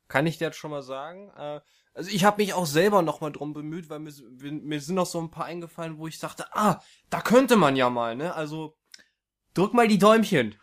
[0.08, 1.60] kann ich dir jetzt schon mal sagen, äh,
[1.92, 5.20] also ich habe mich auch selber nochmal drum bemüht, weil mir, mir sind noch so
[5.20, 8.34] ein paar eingefallen, wo ich dachte, ah, da könnte man ja mal, ne?
[8.34, 8.76] Also
[9.52, 10.56] drück mal die Däumchen.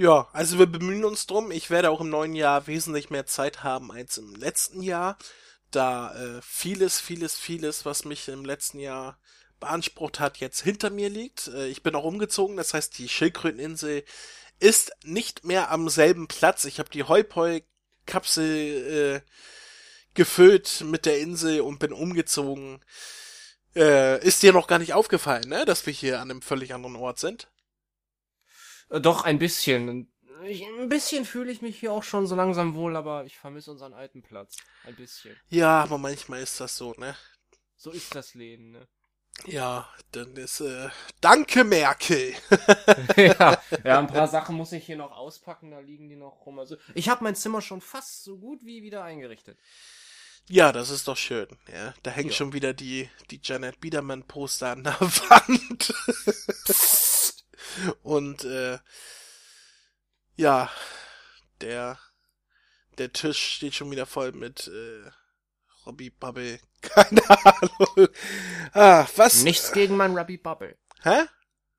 [0.00, 1.50] Ja, also wir bemühen uns drum.
[1.50, 5.18] Ich werde auch im neuen Jahr wesentlich mehr Zeit haben als im letzten Jahr,
[5.70, 9.18] da äh, vieles, vieles, vieles, was mich im letzten Jahr
[9.60, 11.48] beansprucht hat, jetzt hinter mir liegt.
[11.48, 14.02] Äh, ich bin auch umgezogen, das heißt, die Schildkröteninsel
[14.58, 16.64] ist nicht mehr am selben Platz.
[16.64, 19.20] Ich habe die Heupoi-Kapsel äh,
[20.14, 22.82] gefüllt mit der Insel und bin umgezogen.
[23.76, 26.96] Äh, ist dir noch gar nicht aufgefallen, ne, dass wir hier an einem völlig anderen
[26.96, 27.48] Ort sind?
[28.90, 30.12] Doch, ein bisschen.
[30.44, 33.70] Ich, ein bisschen fühle ich mich hier auch schon so langsam wohl, aber ich vermisse
[33.70, 34.56] unseren alten Platz.
[34.84, 35.36] Ein bisschen.
[35.48, 37.14] Ja, aber manchmal ist das so, ne?
[37.76, 38.88] So ist das Leben, ne?
[39.46, 40.88] Ja, dann ist, äh,
[41.20, 42.34] danke Merkel.
[43.16, 46.58] ja, ja, ein paar Sachen muss ich hier noch auspacken, da liegen die noch rum.
[46.58, 49.58] Also, ich habe mein Zimmer schon fast so gut wie wieder eingerichtet.
[50.48, 51.46] Ja, das ist doch schön.
[51.72, 52.36] Ja, da hängt Ja.
[52.36, 55.94] schon wieder die, die Janet Biedermann Poster an der Wand.
[58.02, 58.78] Und, äh,
[60.36, 60.70] ja,
[61.60, 61.98] der,
[62.98, 65.10] der Tisch steht schon wieder voll mit, äh,
[65.86, 66.60] Robbie Bubble.
[66.82, 68.08] Keine Ahnung.
[68.72, 69.42] Ah, was?
[69.42, 70.78] Nichts gegen mein Ruby Bubble.
[71.02, 71.24] Hä?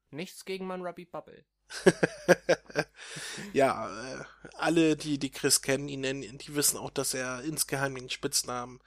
[0.09, 1.45] Nichts gegen mein Ruby Bubble.
[3.53, 4.23] ja, äh,
[4.57, 8.81] alle, die die Chris kennen, ihn nennen, die wissen auch, dass er insgeheim den Spitznamen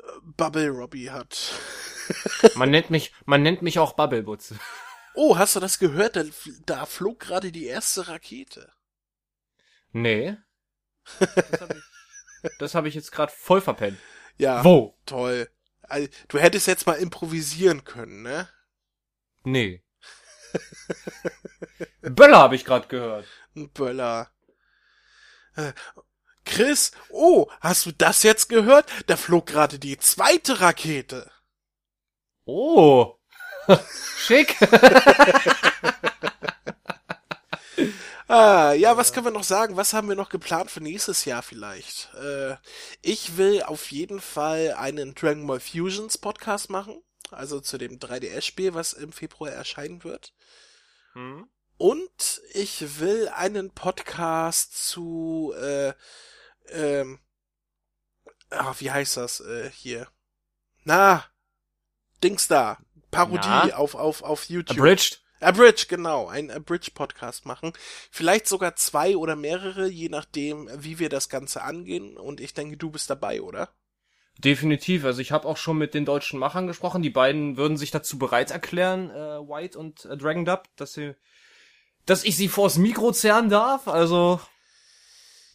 [0.00, 1.52] äh, Bubble Robbie hat.
[2.56, 4.58] Man nennt mich, man nennt mich auch Bubblebutze.
[5.20, 6.14] Oh, hast du das gehört?
[6.14, 6.22] Da,
[6.64, 8.72] da flog gerade die erste Rakete.
[9.90, 10.36] Nee.
[11.18, 13.98] Das habe ich, das hab ich jetzt gerade voll verpennt.
[14.36, 14.96] Ja, Wo?
[15.06, 15.50] toll.
[15.82, 18.48] Also, du hättest jetzt mal improvisieren können, ne?
[19.42, 19.82] Nee.
[22.02, 23.26] Böller habe ich gerade gehört.
[23.56, 24.30] Ein Böller.
[25.56, 25.72] Äh,
[26.44, 28.88] Chris, oh, hast du das jetzt gehört?
[29.08, 31.28] Da flog gerade die zweite Rakete.
[32.44, 33.17] Oh.
[34.18, 34.56] Schick.
[38.30, 39.78] Ah, ja, was können wir noch sagen?
[39.78, 42.12] Was haben wir noch geplant für nächstes Jahr vielleicht?
[42.12, 42.56] Äh,
[43.00, 47.02] ich will auf jeden Fall einen Dragon Ball Fusions Podcast machen.
[47.30, 50.34] Also zu dem 3DS-Spiel, was im Februar erscheinen wird.
[51.14, 51.48] Hm?
[51.78, 55.94] Und ich will einen Podcast zu, äh,
[56.68, 57.20] ähm,
[58.50, 60.06] ah, wie heißt das, äh, hier?
[60.84, 61.24] Na,
[62.22, 62.78] Dings da.
[63.10, 63.74] Parodie Na?
[63.76, 64.78] auf, auf, auf YouTube.
[64.78, 65.22] Abridged?
[65.40, 67.72] Abridge, genau, ein Abridge-Podcast machen.
[68.10, 72.16] Vielleicht sogar zwei oder mehrere, je nachdem, wie wir das Ganze angehen.
[72.16, 73.68] Und ich denke, du bist dabei, oder?
[74.38, 75.04] Definitiv.
[75.04, 77.02] Also ich habe auch schon mit den deutschen Machern gesprochen.
[77.02, 81.14] Die beiden würden sich dazu bereit erklären, äh, White und äh, Dragon Dub, dass sie,
[82.06, 83.88] dass ich sie vors Mikro zerren darf.
[83.88, 84.40] Also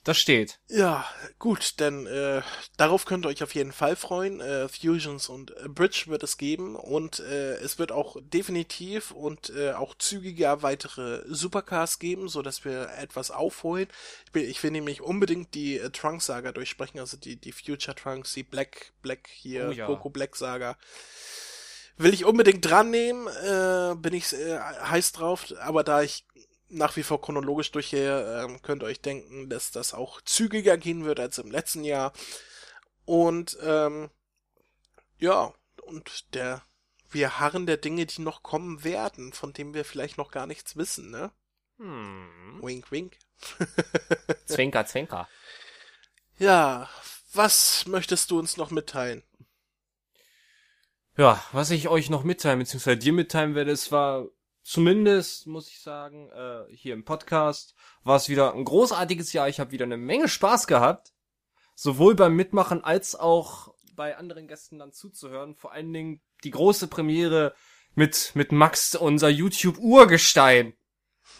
[0.04, 0.60] das steht.
[0.68, 1.06] Ja,
[1.40, 2.42] gut, denn äh,
[2.76, 4.42] darauf könnt ihr euch auf jeden Fall freuen.
[4.42, 9.50] Äh, Fusions und äh, Bridge wird es geben und äh, es wird auch definitiv und
[9.52, 13.88] äh, auch zügiger weitere Supercars geben, so dass wir etwas aufholen.
[14.28, 17.96] Ich will, ich will nämlich unbedingt die äh, Trunks Saga durchsprechen, also die die Future
[17.96, 19.88] Trunks, die Black Black hier Oh ja.
[19.88, 20.78] Goku Black Saga.
[21.96, 26.26] Will ich unbedingt dran nehmen, äh, bin ich äh, heiß drauf, aber da ich
[26.70, 31.06] nach wie vor chronologisch durchgehe, ähm, könnt ihr euch denken, dass das auch zügiger gehen
[31.06, 32.14] wird als im letzten Jahr.
[33.06, 34.10] Und ähm,
[35.20, 35.54] ja,
[35.86, 36.64] und der
[37.14, 40.76] wir harren der Dinge, die noch kommen werden, von denen wir vielleicht noch gar nichts
[40.76, 41.32] wissen, ne?
[41.78, 42.60] Hm.
[42.62, 43.18] Wink, wink.
[44.46, 45.28] Zwinker, zwinker.
[46.38, 46.90] Ja,
[47.34, 49.24] was möchtest du uns noch mitteilen?
[51.18, 54.26] Ja, was ich euch noch mitteilen, beziehungsweise dir mitteilen werde, es war
[54.64, 59.50] zumindest, muss ich sagen, äh, hier im Podcast, war es wieder ein großartiges Jahr.
[59.50, 61.14] Ich habe wieder eine Menge Spaß gehabt.
[61.76, 65.56] Sowohl beim Mitmachen als auch bei anderen Gästen dann zuzuhören.
[65.56, 67.56] Vor allen Dingen die große Premiere
[67.96, 70.74] mit, mit Max, unser YouTube-Urgestein.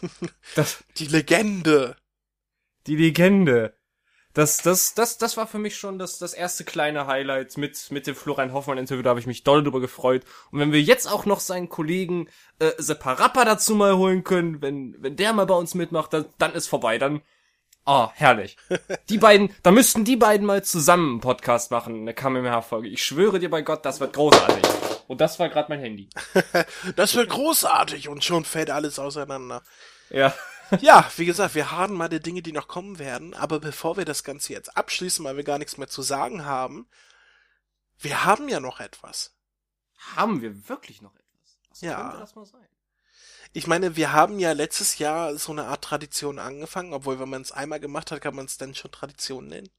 [0.54, 1.96] Das, Die Legende.
[2.86, 3.76] die Legende.
[4.34, 8.08] Das, das, das, das war für mich schon das, das erste kleine Highlight mit, mit
[8.08, 9.02] dem Florian Hoffmann Interview.
[9.02, 10.24] Da habe ich mich doll drüber gefreut.
[10.50, 14.96] Und wenn wir jetzt auch noch seinen Kollegen äh, Separappa dazu mal holen können, wenn,
[14.98, 16.98] wenn der mal bei uns mitmacht, dann, dann ist vorbei.
[16.98, 17.22] Dann,
[17.84, 18.56] ah, herrlich.
[19.08, 22.88] Die beiden, da müssten die beiden mal zusammen einen Podcast machen, eine KMH-Folge.
[22.88, 24.64] Ich schwöre dir bei Gott, das wird großartig.
[25.06, 26.08] Und das war gerade mein Handy.
[26.96, 29.62] Das wird großartig und schon fällt alles auseinander.
[30.10, 30.34] Ja.
[30.80, 34.04] Ja, wie gesagt, wir haben mal die Dinge, die noch kommen werden, aber bevor wir
[34.04, 36.88] das Ganze jetzt abschließen, weil wir gar nichts mehr zu sagen haben,
[37.98, 39.34] wir haben ja noch etwas.
[40.16, 41.58] Haben wir wirklich noch etwas?
[41.70, 42.00] Was Ja.
[42.02, 42.66] könnte das mal sein?
[43.52, 47.42] Ich meine, wir haben ja letztes Jahr so eine Art Tradition angefangen, obwohl wenn man
[47.42, 49.70] es einmal gemacht hat, kann man es dann schon Tradition nennen.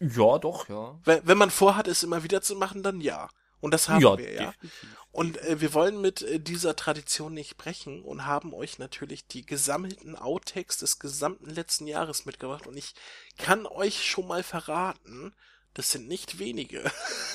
[0.00, 0.98] Ja, doch, ja.
[1.04, 3.28] Wenn, wenn man vorhat, es immer wieder zu machen, dann ja.
[3.60, 4.52] Und das haben wir ja.
[4.52, 4.72] definitiv.
[5.10, 9.44] Und äh, wir wollen mit äh, dieser Tradition nicht brechen und haben euch natürlich die
[9.44, 12.66] gesammelten Outtakes des gesamten letzten Jahres mitgebracht.
[12.66, 12.94] Und ich
[13.36, 15.34] kann euch schon mal verraten,
[15.74, 16.90] das sind nicht wenige.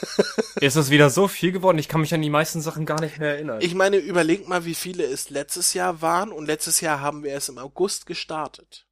[0.60, 1.78] Ist es wieder so viel geworden?
[1.78, 3.60] Ich kann mich an die meisten Sachen gar nicht mehr erinnern.
[3.62, 6.32] Ich meine, überlegt mal, wie viele es letztes Jahr waren.
[6.32, 8.86] Und letztes Jahr haben wir es im August gestartet.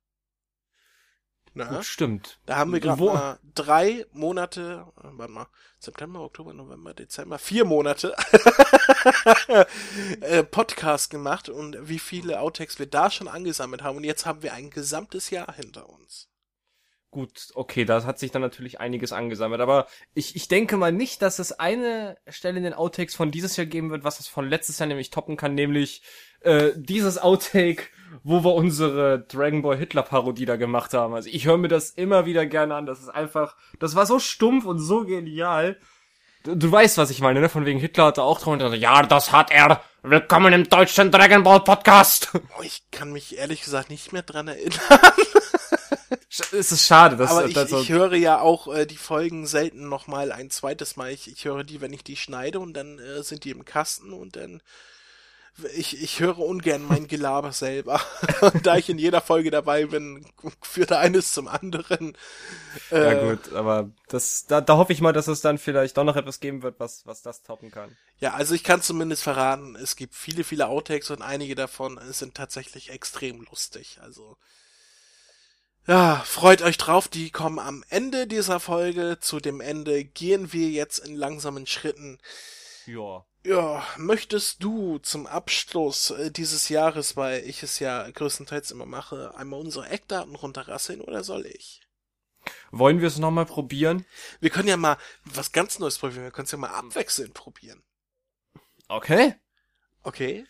[1.54, 1.66] Na?
[1.66, 2.40] Gut, stimmt.
[2.46, 5.48] Da haben wir gerade Wo- mal drei Monate, äh, warte mal,
[5.80, 8.16] September, Oktober, November, Dezember, vier Monate
[10.22, 13.98] äh, Podcast gemacht und wie viele Outtakes wir da schon angesammelt haben.
[13.98, 16.30] Und jetzt haben wir ein gesamtes Jahr hinter uns.
[17.12, 19.60] Gut, okay, da hat sich dann natürlich einiges angesammelt.
[19.60, 23.58] Aber ich, ich denke mal nicht, dass es eine Stelle in den Outtakes von dieses
[23.58, 26.04] Jahr geben wird, was es von letztes Jahr nämlich toppen kann, nämlich
[26.40, 27.84] äh, dieses Outtake,
[28.24, 31.14] wo wir unsere Dragon Ball Hitler Parodie da gemacht haben.
[31.14, 32.86] Also ich höre mir das immer wieder gerne an.
[32.86, 35.78] Das ist einfach, das war so stumpf und so genial.
[36.44, 37.50] Du, du weißt, was ich meine, ne?
[37.50, 38.74] Von wegen Hitler hatte auch drunter.
[38.74, 39.84] Ja, das hat er.
[40.02, 42.32] Willkommen im deutschen Dragon Ball Podcast.
[42.58, 44.80] Oh, ich kann mich ehrlich gesagt nicht mehr dran erinnern.
[46.32, 49.46] Sch- es ist schade, dass Aber ich, dass- ich höre ja auch äh, die Folgen
[49.48, 51.12] selten nochmal ein zweites Mal.
[51.12, 54.14] Ich, ich höre die, wenn ich die schneide und dann äh, sind die im Kasten
[54.14, 54.62] und dann
[55.76, 58.02] ich, ich höre ungern mein Gelaber selber.
[58.42, 60.26] Und da ich in jeder Folge dabei bin,
[60.62, 62.18] führt eines zum anderen.
[62.90, 66.06] Äh, Ja gut, aber das, da, da hoffe ich mal, dass es dann vielleicht doch
[66.06, 67.96] noch etwas geben wird, was, was das toppen kann.
[68.20, 72.34] Ja, also ich kann zumindest verraten, es gibt viele, viele Outtakes und einige davon sind
[72.34, 74.00] tatsächlich extrem lustig.
[74.02, 74.38] Also
[75.88, 79.18] ja, freut euch drauf, die kommen am Ende dieser Folge.
[79.20, 82.20] Zu dem Ende gehen wir jetzt in langsamen Schritten
[82.86, 83.26] Ja.
[83.44, 89.34] Ja, möchtest du zum Abschluss äh, dieses Jahres, weil ich es ja größtenteils immer mache,
[89.36, 91.82] einmal unsere Eckdaten runterrasseln oder soll ich?
[92.70, 94.06] Wollen wir es nochmal probieren?
[94.40, 96.24] Wir können ja mal was ganz Neues probieren.
[96.24, 97.82] Wir können es ja mal abwechselnd probieren.
[98.88, 99.36] Okay.
[100.04, 100.46] Okay?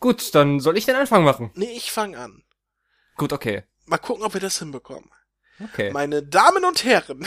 [0.00, 1.52] Gut, dann soll ich den Anfang machen.
[1.54, 2.42] Nee, ich fange an.
[3.16, 3.62] Gut, okay.
[3.86, 5.10] Mal gucken, ob wir das hinbekommen.
[5.62, 5.92] Okay.
[5.92, 7.26] Meine Damen und Herren,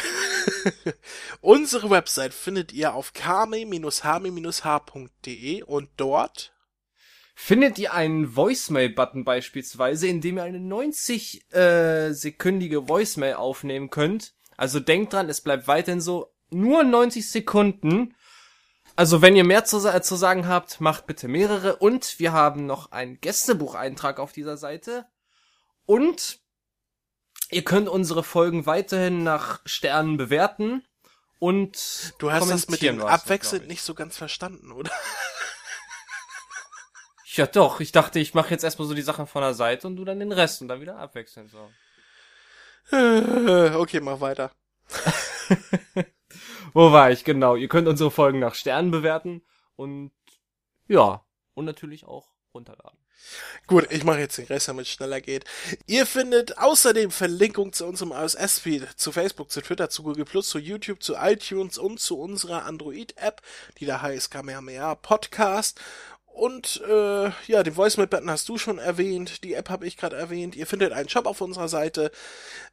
[1.41, 6.51] unsere Website findet ihr auf kame-hame-h.de und dort
[7.37, 14.33] Findet ihr einen Voicemail-Button beispielsweise, in dem ihr eine 90-sekündige Voicemail aufnehmen könnt?
[14.55, 18.15] Also denkt dran, es bleibt weiterhin so nur 90 Sekunden.
[18.95, 21.75] Also wenn ihr mehr zu, äh, zu sagen habt, macht bitte mehrere.
[21.75, 25.05] Und wir haben noch einen Gästebucheintrag auf dieser Seite.
[25.85, 26.39] Und
[27.55, 30.85] ihr könnt unsere Folgen weiterhin nach Sternen bewerten.
[31.39, 34.91] Und Du hast das mit kommentieren dem abwechselnd nicht so ganz verstanden, oder?
[37.35, 39.97] Ja doch, ich dachte, ich mache jetzt erstmal so die Sachen von der Seite und
[39.97, 41.69] du dann den Rest und dann wieder abwechselnd so.
[42.91, 44.51] Okay, mach weiter.
[46.73, 47.25] Wo war ich?
[47.25, 47.55] Genau.
[47.55, 50.11] Ihr könnt unsere Folgen nach Sternen bewerten und
[50.87, 52.99] ja, und natürlich auch runterladen.
[53.67, 55.45] Gut, ich mache jetzt den Rest, damit es schneller geht.
[55.87, 60.59] Ihr findet außerdem Verlinkung zu unserem RSS-Feed, zu Facebook, zu Twitter, zu Google Plus, zu
[60.59, 63.41] YouTube, zu iTunes und zu unserer Android-App,
[63.79, 65.79] die da heißt Kamehameha Podcast.
[66.35, 70.57] Und äh, ja, den Voicemail-Button hast du schon erwähnt, die App habe ich gerade erwähnt.
[70.57, 72.11] Ihr findet einen Shop auf unserer Seite.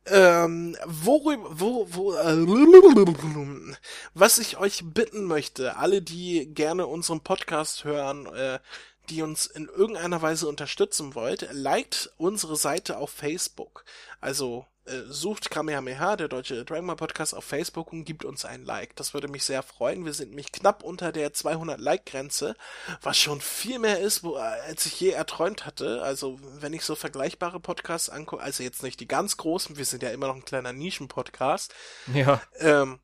[0.07, 3.77] Ähm, worüber, wo, wo, äh,
[4.15, 8.59] was ich euch bitten möchte, alle, die gerne unseren Podcast hören, äh,
[9.13, 13.85] die uns in irgendeiner Weise unterstützen wollt, liked unsere Seite auf Facebook.
[14.21, 18.65] Also äh, sucht Kamehameha, der deutsche Dragon Ball Podcast, auf Facebook und gibt uns ein
[18.65, 18.97] Like.
[18.97, 20.05] Das würde mich sehr freuen.
[20.05, 22.57] Wir sind nämlich knapp unter der 200 Like-Grenze,
[23.01, 26.03] was schon viel mehr ist, wo, äh, als ich je erträumt hatte.
[26.03, 30.03] Also wenn ich so vergleichbare Podcasts angucke, also jetzt nicht die ganz großen, wir sind
[30.03, 31.73] ja immer noch ein kleiner Nischen-Podcast,
[32.13, 32.43] Ja.
[32.59, 32.99] ähm,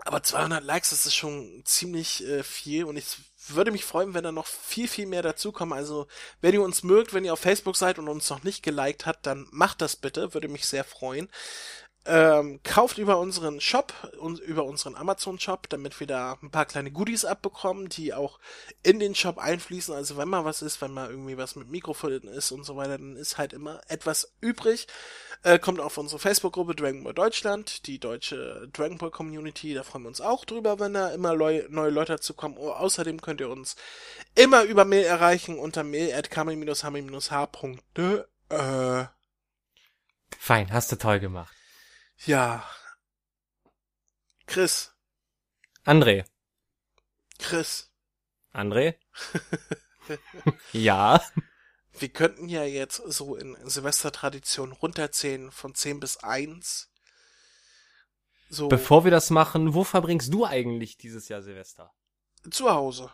[0.00, 3.06] aber 200 Likes, das ist schon ziemlich äh, viel und ich
[3.54, 5.76] würde mich freuen, wenn da noch viel, viel mehr dazukommen.
[5.76, 6.06] Also,
[6.40, 9.26] wenn ihr uns mögt, wenn ihr auf Facebook seid und uns noch nicht geliked habt,
[9.26, 11.28] dann macht das bitte, würde mich sehr freuen.
[12.08, 16.64] Ähm, kauft über unseren Shop und über unseren Amazon Shop, damit wir da ein paar
[16.64, 18.38] kleine Goodies abbekommen, die auch
[18.84, 19.92] in den Shop einfließen.
[19.92, 22.98] Also wenn mal was ist, wenn mal irgendwie was mit Mikrofon ist und so weiter,
[22.98, 24.86] dann ist halt immer etwas übrig.
[25.42, 29.74] Äh, kommt auf unsere Facebook-Gruppe Dragon Ball Deutschland, die deutsche Dragon Ball Community.
[29.74, 32.56] Da freuen wir uns auch drüber, wenn da immer leu neue Leute dazu kommen.
[32.56, 33.74] Oh, außerdem könnt ihr uns
[34.36, 37.48] immer über Mail erreichen unter mail at h
[38.48, 39.04] Äh,
[40.38, 41.52] Fein, hast du toll gemacht.
[42.24, 42.64] Ja.
[44.46, 44.92] Chris,
[45.84, 46.24] André.
[47.38, 47.90] Chris,
[48.52, 48.94] André?
[50.72, 51.20] ja.
[51.98, 56.90] wir könnten ja jetzt so in Silvestertradition runterzählen von 10 bis 1.
[58.48, 61.92] So Bevor wir das machen, wo verbringst du eigentlich dieses Jahr Silvester?
[62.50, 63.10] zu Hause.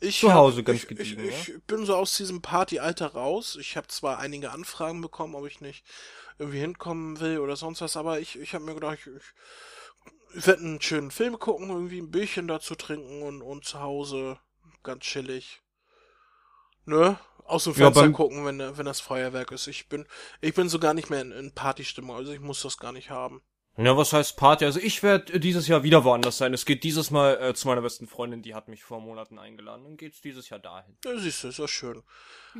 [0.00, 3.56] Ich Zu hab- Hause, ganz ich, gediegen, ich, ich bin so aus diesem Partyalter raus.
[3.60, 5.84] Ich habe zwar einige Anfragen bekommen, ob ich nicht
[6.38, 9.22] irgendwie hinkommen will oder sonst was, aber ich, ich habe mir gedacht, ich,
[10.36, 14.38] ich werde einen schönen Film gucken, irgendwie ein Bierchen dazu trinken und, und zu Hause
[14.82, 15.62] ganz chillig.
[16.86, 17.18] Ne?
[17.44, 19.68] Aus dem Ja, Fenster beim- gucken, wenn, wenn das Feuerwerk ist.
[19.68, 20.06] Ich bin,
[20.40, 23.10] ich bin so gar nicht mehr in, in Partystimmung, also ich muss das gar nicht
[23.10, 23.42] haben.
[23.76, 24.64] Ja, was heißt Party?
[24.64, 26.54] Also ich werde dieses Jahr wieder woanders sein.
[26.54, 29.82] Es geht dieses Mal äh, zu meiner besten Freundin, die hat mich vor Monaten eingeladen.
[29.82, 30.96] Dann geht's dieses Jahr dahin.
[31.04, 32.02] Ja, siehst du, ist ja schön.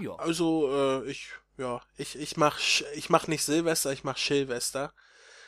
[0.01, 0.17] Ja.
[0.17, 2.59] Also, äh, ich, ja, ich, ich mach,
[2.95, 4.93] ich mach nicht Silvester, ich mach Silvester.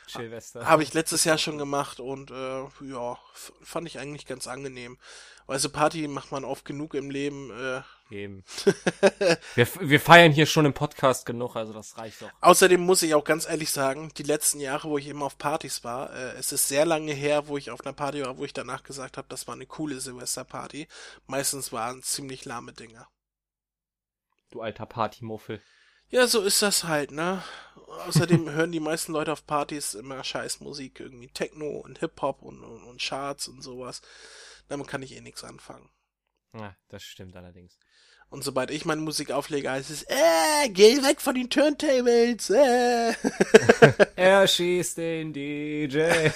[0.07, 0.65] Silvester.
[0.65, 3.17] Habe ich letztes Jahr schon gemacht und, äh, ja,
[3.61, 4.97] fand ich eigentlich ganz angenehm.
[5.47, 7.81] Also Party macht man oft genug im Leben, äh.
[8.09, 8.43] Eben.
[9.55, 12.31] wir, wir feiern hier schon im Podcast genug, also das reicht doch.
[12.41, 15.83] Außerdem muss ich auch ganz ehrlich sagen, die letzten Jahre, wo ich immer auf Partys
[15.83, 18.53] war, äh, es ist sehr lange her, wo ich auf einer Party war, wo ich
[18.53, 20.87] danach gesagt habe, das war eine coole Silvesterparty.
[21.25, 23.07] Meistens waren es ziemlich lahme Dinger.
[24.51, 25.61] Du alter Partymuffel.
[26.09, 27.43] Ja, so ist das halt, ne?
[28.07, 32.63] Außerdem hören die meisten Leute auf Partys immer scheiß Musik, irgendwie Techno und Hip-Hop und,
[32.63, 34.01] und, und Charts und sowas.
[34.69, 35.89] Damit kann ich eh nichts anfangen.
[36.53, 37.77] Ja, das stimmt allerdings.
[38.29, 43.13] Und sobald ich meine Musik auflege, heißt es, äh, geh weg von den Turntables, äh.
[44.17, 45.99] Er schießt den DJ.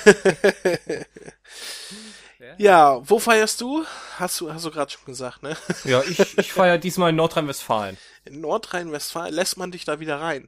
[2.58, 3.86] ja, wo feierst du?
[4.18, 5.58] Hast du, hast du gerade schon gesagt, ne?
[5.84, 7.98] Ja, ich, ich feiere diesmal in Nordrhein-Westfalen.
[8.26, 10.48] In Nordrhein-Westfalen lässt man dich da wieder rein.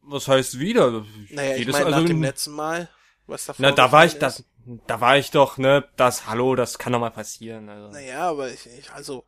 [0.00, 1.04] Was heißt wieder?
[1.30, 2.88] Naja, ich Jedes- meine, also nach dem letzten Mal.
[3.26, 4.44] Was da Na, da war ich, das,
[4.86, 7.88] da war ich doch, ne, das, hallo, das kann doch mal passieren, also.
[7.88, 9.24] Naja, aber ich, ich, also,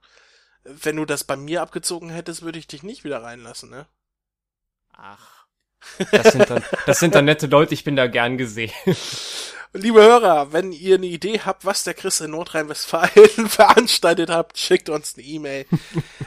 [0.83, 3.87] wenn du das bei mir abgezogen hättest, würde ich dich nicht wieder reinlassen, ne?
[4.93, 5.47] Ach.
[6.11, 8.73] Das sind dann, das sind dann nette Leute, ich bin da gern gesehen.
[9.73, 14.89] Liebe Hörer, wenn ihr eine Idee habt, was der Chris in Nordrhein-Westfalen veranstaltet habt, schickt
[14.89, 15.67] uns eine E-Mail.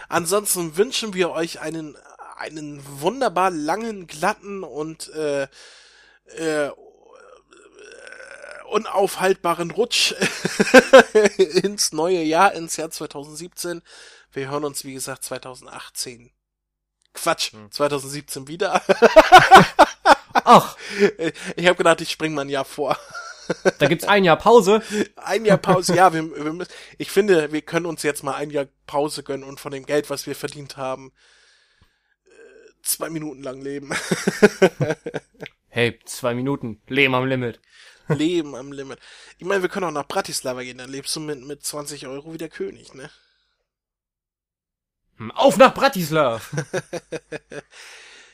[0.08, 1.98] Ansonsten wünschen wir euch einen,
[2.38, 5.44] einen wunderbar langen, glatten und äh,
[6.38, 6.70] äh,
[8.70, 10.14] unaufhaltbaren Rutsch
[11.64, 13.82] ins neue Jahr, ins Jahr 2017.
[14.40, 16.32] Wir hören uns, wie gesagt, 2018.
[17.14, 18.82] Quatsch, 2017 wieder.
[20.34, 20.78] Ach,
[21.58, 22.98] Ich habe gedacht, ich spring mal ein Jahr vor.
[23.80, 24.82] da gibt's ein Jahr Pause.
[25.18, 28.50] Ein Jahr Pause, ja, wir, wir müssen, ich finde, wir können uns jetzt mal ein
[28.50, 31.12] Jahr Pause gönnen und von dem Geld, was wir verdient haben,
[32.26, 32.30] äh,
[32.82, 33.92] zwei Minuten lang leben.
[35.72, 37.60] Hey, zwei Minuten, Leben am Limit.
[38.08, 39.00] leben am Limit.
[39.38, 42.34] Ich meine, wir können auch nach Bratislava gehen, dann lebst du mit, mit 20 Euro
[42.34, 43.12] wie der König, ne?
[45.36, 46.52] Auf nach Bratislav!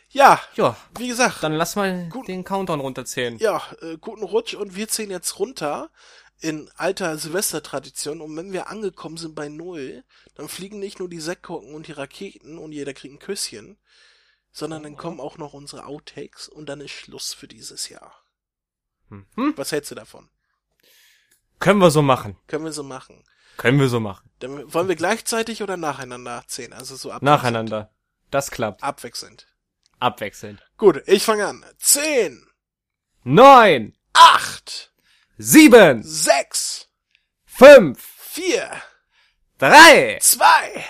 [0.10, 2.30] Ja, Ja, wie gesagt, dann lass mal Gut.
[2.30, 3.38] den Countdown runterzählen.
[3.38, 5.90] ja, äh, guten Rutsch und wir zählen jetzt runter
[6.40, 10.06] in alter Silvestertradition und wenn wir angekommen sind bei Null,
[10.36, 13.78] dann fliegen nicht nur die Sektkorken und die Raketen und jeder kriegt ein Küsschen,
[14.54, 18.14] sondern dann kommen auch noch unsere Outtakes und dann ist Schluss für dieses Jahr.
[19.10, 19.26] Hm?
[19.58, 20.30] Was hältst du davon?
[21.60, 22.38] Können wir so machen.
[22.48, 23.22] Können wir so machen.
[23.58, 24.30] Können wir so machen.
[24.40, 26.74] Dann wollen wir gleichzeitig oder nacheinander zählen?
[26.74, 27.24] Also so abwechselnd.
[27.44, 27.92] Nacheinander.
[28.32, 28.84] Das klappt.
[28.84, 29.48] Abwechselnd.
[30.00, 30.62] Abwechselnd.
[30.78, 31.66] Gut, ich fange an.
[31.80, 32.46] Zehn,
[33.24, 34.94] Neun, acht,
[35.38, 36.90] sieben, sechs,
[37.46, 38.70] fünf, vier,
[39.58, 40.86] drei, zwei.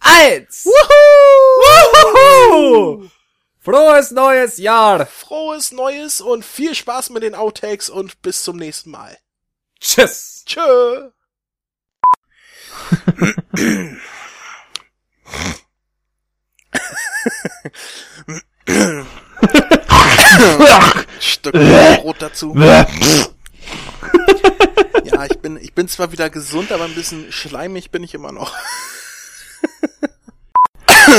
[0.00, 0.66] eins.
[0.66, 3.08] Wuhu!
[3.58, 5.06] Frohes neues Jahr.
[5.06, 9.18] Frohes Neues und viel Spaß mit den Outtakes und bis zum nächsten Mal.
[9.80, 10.44] Tschüss.
[10.46, 11.10] Tschö.
[21.20, 22.54] Stück Brot dazu.
[22.56, 22.86] Ja,
[25.24, 28.54] ich bin, ich bin zwar wieder gesund, aber ein bisschen schleimig bin ich immer noch.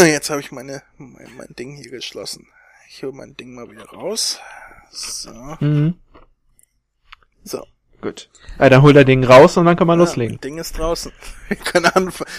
[0.05, 2.47] Jetzt habe ich meine, mein, mein Ding hier geschlossen.
[2.89, 4.39] Ich hole mein Ding mal wieder raus.
[4.91, 5.31] So.
[5.59, 5.95] Mhm.
[7.43, 7.65] So.
[8.01, 8.29] Gut.
[8.59, 10.35] Ja, dann holt er den raus und dann kann man Ja, loslegen.
[10.35, 11.11] mein Ding ist draußen.
[11.47, 12.29] Wir können anfangen.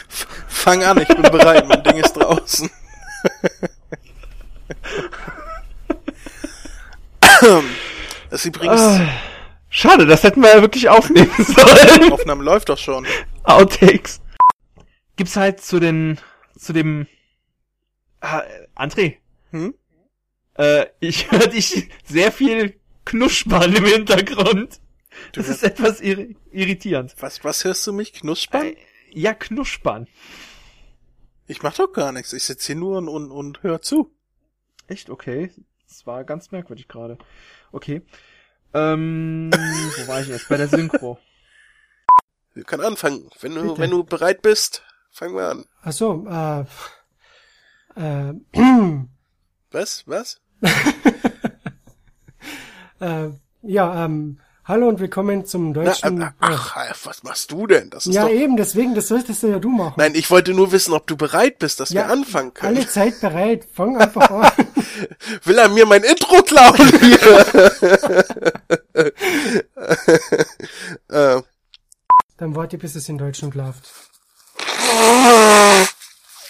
[0.47, 1.67] Fang an, ich bin bereit.
[1.69, 2.71] Mein Ding ist draußen.
[8.31, 9.09] Das ist übrigens, Ah,
[9.71, 12.13] schade, das hätten wir ja wirklich aufnehmen sollen.
[12.13, 13.07] Aufnahme läuft doch schon.
[13.45, 14.21] Outtakes.
[15.17, 16.19] Gibt's halt zu den,
[16.59, 17.07] zu dem,
[18.21, 18.43] ah,
[18.77, 19.17] André,
[19.51, 19.75] Hm?
[20.59, 24.79] äh, ich höre dich sehr viel knuspern im Hintergrund.
[25.33, 27.15] Du Das ist etwas irri irritierend.
[27.21, 28.13] Was, was hörst du mich?
[28.13, 28.67] Knuspern?
[28.67, 28.77] Äh,
[29.11, 30.07] ja, knuspern.
[31.47, 32.33] Ich mach doch gar nichts.
[32.33, 34.15] Ich sitze hier nur und, und, und hör zu.
[34.87, 35.11] Echt?
[35.11, 35.51] Okay.
[35.87, 37.19] Das war ganz merkwürdig gerade.
[37.73, 38.03] Okay.
[38.75, 39.51] Ähm,
[39.97, 40.49] wo war ich jetzt?
[40.49, 41.19] Bei der Synchro.
[42.55, 43.31] Wir können anfangen.
[43.41, 43.79] Wenn du, Bitte.
[43.79, 45.65] wenn du bereit bist, fangen wir an.
[45.83, 46.65] Ach so, äh,
[47.97, 48.35] äh,
[49.71, 50.07] Was?
[50.07, 50.41] Was?
[53.01, 53.29] äh,
[53.63, 56.21] ja, ähm, hallo und willkommen zum Na, deutschen.
[56.21, 57.89] äh, ach, was machst du denn?
[57.89, 58.31] Das ist ja, doch.
[58.31, 59.95] eben, deswegen, das solltest du ja du machen.
[59.97, 62.77] Nein, ich wollte nur wissen, ob du bereit bist, dass ja, wir anfangen können.
[62.77, 64.53] Alle Zeit bereit, fang einfach an.
[65.45, 67.47] Will er mir mein Intro klauen hier?
[71.09, 71.43] äh,
[72.37, 73.91] Dann warte, bis es in Deutschland läuft.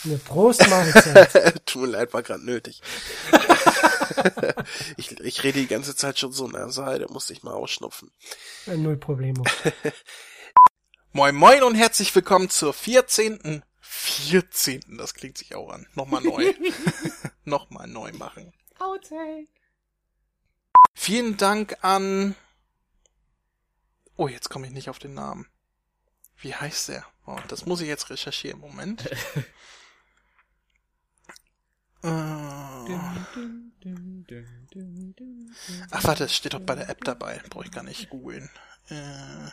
[0.08, 1.66] Eine Prost Mahlzeit.
[1.66, 2.80] Tut mir leid, war gerade nötig.
[4.96, 8.10] ich, ich rede die ganze Zeit schon so nasal, da musste ich mal ausschnupfen.
[8.64, 9.44] Null Problemo.
[11.12, 13.62] Moin moin und herzlich willkommen zur 14.
[13.80, 14.96] 14.
[14.96, 15.86] Das klingt sich auch an.
[15.92, 16.54] Nochmal neu.
[17.44, 18.54] Nochmal neu machen.
[18.78, 19.48] Outtake.
[20.94, 22.34] Vielen Dank an...
[24.16, 25.46] Oh, jetzt komme ich nicht auf den Namen.
[26.38, 27.04] Wie heißt der?
[27.26, 28.60] Oh, das muss ich jetzt recherchieren.
[28.60, 29.04] Moment.
[32.02, 32.77] Äh,
[35.90, 37.40] Ach, warte, es steht doch bei der App dabei.
[37.50, 38.48] Brauche ich gar nicht googeln.
[38.88, 39.50] Äh,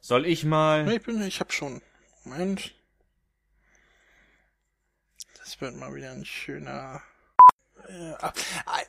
[0.00, 0.90] Soll ich mal?
[0.90, 1.82] ich bin, ich hab schon.
[2.24, 2.74] Moment.
[5.38, 7.02] Das wird mal wieder ein schöner.
[7.90, 8.32] Äh, ah,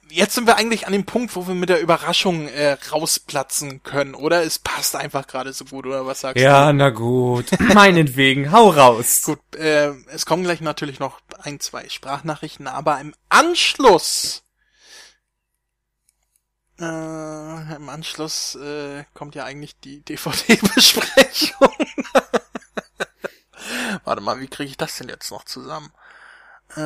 [0.10, 4.14] jetzt sind wir eigentlich an dem Punkt, wo wir mit der Überraschung äh, rausplatzen können,
[4.14, 4.44] oder?
[4.44, 6.44] Es passt einfach gerade so gut, oder was sagst du?
[6.44, 7.48] Ja, na gut.
[7.74, 9.24] Meinetwegen, hau raus.
[9.24, 14.44] Gut, äh, es kommen gleich natürlich noch ein, zwei Sprachnachrichten, aber im Anschluss
[16.80, 21.70] Äh, Im Anschluss äh, kommt ja eigentlich die DVD-Besprechung.
[24.04, 25.92] Warte mal, wie kriege ich das denn jetzt noch zusammen?
[26.76, 26.82] Äh,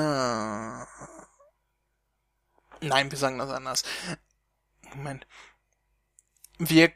[2.85, 3.83] nein, wir sagen das anders.
[4.93, 5.27] Moment.
[6.57, 6.91] Wir.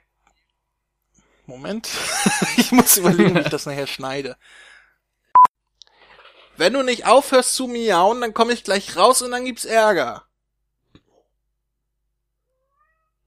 [1.45, 1.89] Moment.
[2.57, 4.37] ich muss überlegen, wie ich das nachher schneide.
[6.57, 10.25] Wenn du nicht aufhörst zu miauen, dann komme ich gleich raus und dann gibt's Ärger.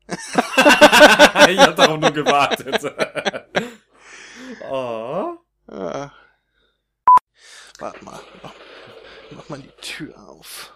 [0.09, 2.85] ich hab darauf nur gewartet.
[4.71, 5.39] oh.
[5.67, 6.11] Ah.
[7.79, 8.21] Warte mal.
[8.43, 8.53] Mach,
[9.31, 10.73] mach mal die Tür auf.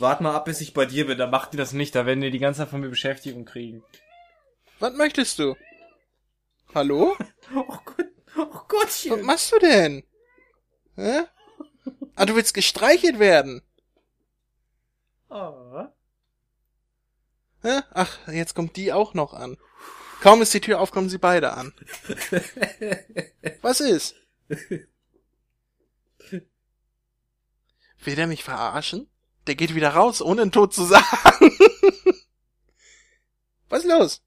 [0.00, 2.20] Wart mal ab, bis ich bei dir bin, dann macht ihr das nicht, da werden
[2.20, 3.82] die die ganze Zeit von mir Beschäftigung kriegen.
[4.78, 5.56] Was möchtest du?
[6.74, 7.16] Hallo?
[7.52, 9.22] Oh Gott, oh Was Gottchen.
[9.22, 10.04] machst du denn?
[10.94, 11.22] Hä?
[12.14, 13.60] Ah, du willst gestreichelt werden?
[15.28, 15.86] Oh.
[17.62, 17.80] Hä?
[17.92, 19.56] Ach, jetzt kommt die auch noch an.
[20.20, 21.72] Kaum ist die Tür auf, kommen sie beide an.
[23.62, 24.14] Was ist?
[24.48, 24.86] Will
[28.14, 29.10] der mich verarschen?
[29.50, 31.04] Der geht wieder raus, ohne einen Tod zu sagen.
[33.68, 34.22] Was ist los?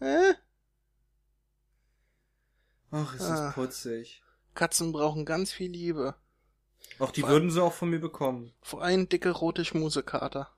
[0.00, 0.34] Hä?
[2.90, 3.46] Ach, ist Ah.
[3.46, 4.20] das putzig.
[4.54, 6.16] Katzen brauchen ganz viel Liebe.
[6.98, 8.52] Ach, die würden sie auch von mir bekommen.
[8.62, 10.50] Vor allem dicke rote Schmusekater.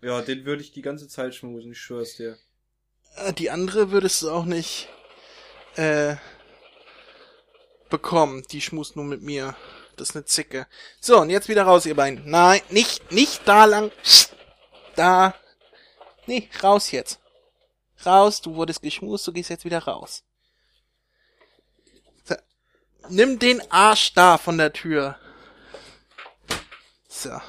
[0.00, 2.38] Ja, den würde ich die ganze Zeit schmusen, ich schwör's dir.
[3.16, 4.88] Äh, Die andere würdest du auch nicht
[5.76, 6.16] äh,
[7.90, 8.44] bekommen.
[8.50, 9.54] Die schmust nur mit mir.
[9.96, 10.66] Das ist eine Zicke.
[11.00, 12.28] So, und jetzt wieder raus, ihr beiden.
[12.28, 13.92] Nein, nicht, nicht da lang.
[14.96, 15.34] Da.
[16.26, 17.20] Nee, raus jetzt.
[18.04, 20.22] Raus, du wurdest geschmust, du gehst jetzt wieder raus.
[22.24, 22.34] So.
[23.08, 25.18] Nimm den Arsch da von der Tür.
[27.08, 27.30] So.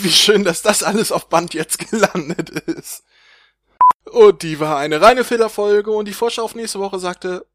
[0.00, 3.04] Wie schön, dass das alles auf Band jetzt gelandet ist.
[4.04, 7.46] Und die war eine reine Fehlerfolge und die Vorschau auf nächste Woche sagte,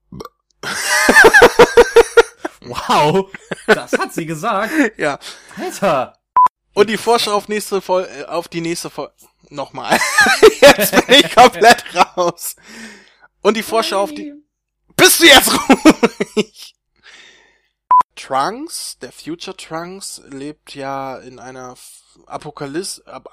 [2.66, 3.32] Wow,
[3.68, 4.72] das hat sie gesagt.
[4.98, 5.20] ja.
[5.58, 6.18] Alter.
[6.74, 9.14] Und die Vorschau auf nächste Folge, äh, auf die nächste Folge,
[9.50, 9.98] nochmal.
[10.62, 12.56] jetzt bin ich komplett raus.
[13.42, 14.34] Und die Vorschau auf die,
[14.96, 16.76] bist du jetzt ruhig?
[18.16, 21.76] Trunks, der Future Trunks, lebt ja in einer
[22.26, 23.30] Apokalypse, Ap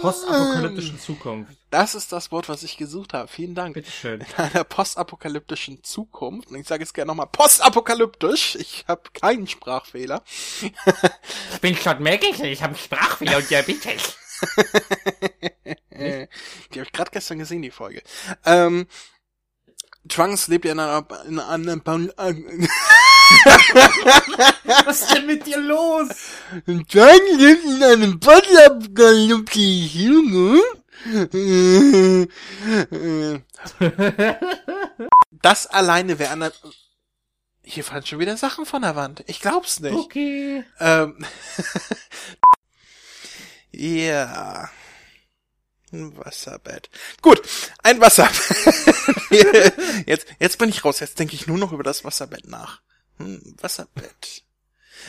[0.00, 1.52] Postapokalyptischen Zukunft.
[1.70, 3.28] Das ist das Wort, was ich gesucht habe.
[3.28, 3.74] Vielen Dank.
[3.74, 4.20] Bitteschön.
[4.20, 6.50] in einer postapokalyptischen Zukunft.
[6.50, 8.56] Und ich sage es gerne nochmal, postapokalyptisch.
[8.56, 10.22] Ich habe keinen Sprachfehler.
[10.60, 14.16] Ich bin schon merklich, ich habe Sprachfehler und Diabetes.
[15.90, 16.28] Äh,
[16.72, 18.02] die habe ich gerade gestern gesehen, die Folge.
[18.44, 18.86] Ähm,
[20.08, 21.72] Trunks lebt ja in einer, in einer,
[24.84, 26.08] Was ist denn mit dir los?
[26.66, 30.60] Trunks lebt in einem postapokalyptischen
[35.42, 36.52] Das alleine wäre eine...
[37.62, 39.22] Hier fallen schon wieder Sachen von der Wand.
[39.26, 39.94] Ich glaub's nicht.
[39.94, 40.64] Okay.
[40.80, 41.24] Ähm.
[43.70, 44.70] Ja.
[45.92, 46.90] Ein Wasserbett.
[47.22, 47.40] Gut,
[47.82, 49.72] ein Wasserbett.
[50.06, 51.00] jetzt, jetzt bin ich raus.
[51.00, 52.82] Jetzt denke ich nur noch über das Wasserbett nach.
[53.18, 54.44] Hm, Wasserbett.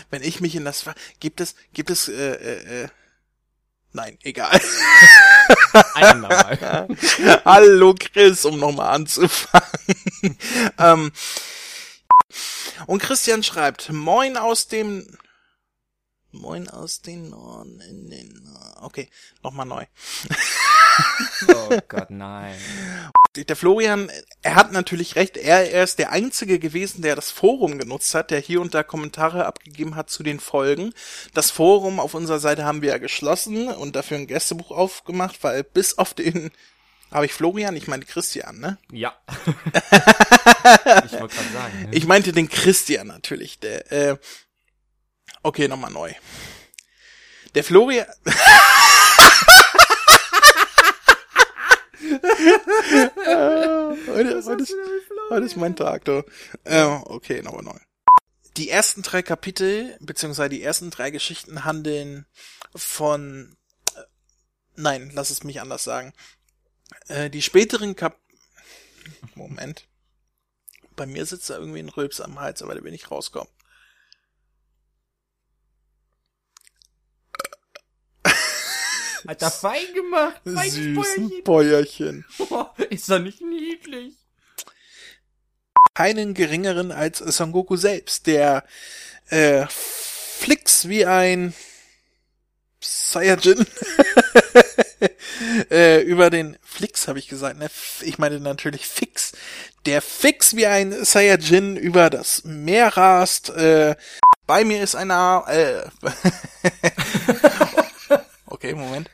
[0.10, 2.88] Wenn ich mich in das Wa gibt es gibt es äh, äh, äh,
[3.92, 4.60] nein, egal.
[5.96, 6.88] Ein andermal.
[7.46, 9.68] Hallo Chris, um nochmal anzufangen.
[10.78, 11.12] ähm,
[12.86, 15.06] und Christian schreibt, Moin aus dem
[16.32, 18.50] Moin aus den Norden in den
[18.82, 19.10] Okay,
[19.44, 19.86] nochmal neu.
[21.48, 22.56] Oh Gott, nein.
[23.36, 24.12] Der Florian,
[24.42, 28.32] er hat natürlich recht, er, er ist der Einzige gewesen, der das Forum genutzt hat,
[28.32, 30.94] der hier und da Kommentare abgegeben hat zu den Folgen.
[31.34, 35.64] Das Forum auf unserer Seite haben wir ja geschlossen und dafür ein Gästebuch aufgemacht, weil
[35.64, 36.52] bis auf den,
[37.12, 38.78] habe ich Florian, ich meine Christian, ne?
[38.92, 39.16] Ja.
[39.46, 41.84] ich wollte gerade sagen.
[41.84, 41.90] ne?
[41.92, 44.18] Ich meinte den Christian natürlich, der, äh,
[45.44, 46.14] okay, nochmal neu.
[47.56, 48.06] Der Florian,
[54.08, 54.74] heute, heute, ist,
[55.30, 56.24] heute ist mein Tag, du.
[56.64, 57.80] Äh, okay, nochmal neu.
[58.58, 62.26] Die ersten drei Kapitel, beziehungsweise die ersten drei Geschichten handeln
[62.76, 63.56] von,
[63.96, 64.02] äh,
[64.76, 66.14] nein, lass es mich anders sagen.
[67.08, 68.20] Äh, die späteren Kap,
[69.36, 69.88] Moment.
[70.96, 73.52] Bei mir sitzt da irgendwie ein Rülps am Hals, aber da bin ich rauskommen.
[79.30, 80.42] Hat er fein gemacht.
[80.44, 82.26] Feines Süßen Bäuerchen.
[82.50, 84.16] Oh, ist doch nicht niedlich.
[85.94, 88.64] Keinen geringeren als Son Goku selbst, der
[89.28, 91.54] äh, Flix wie ein
[92.80, 93.68] Saiyajin.
[95.70, 97.70] äh, über den Flix habe ich gesagt, ne?
[98.02, 99.34] Ich meine natürlich Fix.
[99.86, 103.52] Der Fix wie ein Saiyajin über das Meer rast.
[103.52, 103.96] Äh,
[104.48, 105.46] bei mir ist einer.
[105.48, 105.84] Äh,
[108.48, 109.12] okay, Moment.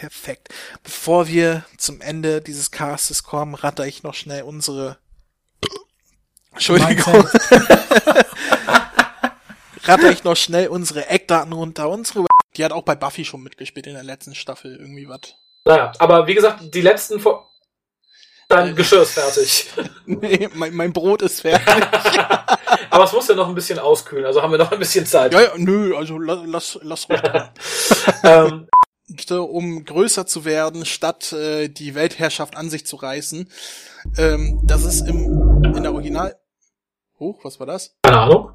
[0.00, 0.48] Perfekt.
[0.82, 4.96] Bevor wir zum Ende dieses Castes kommen, ratter ich noch schnell unsere.
[6.52, 7.16] Entschuldigung.
[9.84, 11.90] ratter ich noch schnell unsere Eckdaten runter.
[11.90, 12.24] Unsere,
[12.56, 14.74] die hat auch bei Buffy schon mitgespielt in der letzten Staffel.
[14.74, 15.34] Irgendwie was.
[15.66, 17.50] Naja, aber wie gesagt, die letzten vor.
[18.48, 19.68] Dein Geschirr ist fertig.
[20.06, 21.66] Nee, mein, mein Brot ist fertig.
[22.90, 25.32] aber es muss ja noch ein bisschen auskühlen, also haben wir noch ein bisschen Zeit.
[25.32, 27.20] ja, ja, nö, also lass, lass, ruhig
[28.24, 28.66] ähm,
[29.30, 33.48] um größer zu werden, statt äh, die Weltherrschaft an sich zu reißen.
[34.16, 36.36] Ähm, das ist im in der Original.
[37.18, 37.96] Hoch, was war das?
[38.02, 38.50] keine Ahnung.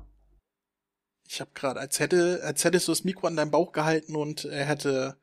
[1.27, 4.45] Ich habe gerade, als hätte, als hättest du das Mikro an deinem Bauch gehalten und
[4.45, 5.17] er hätte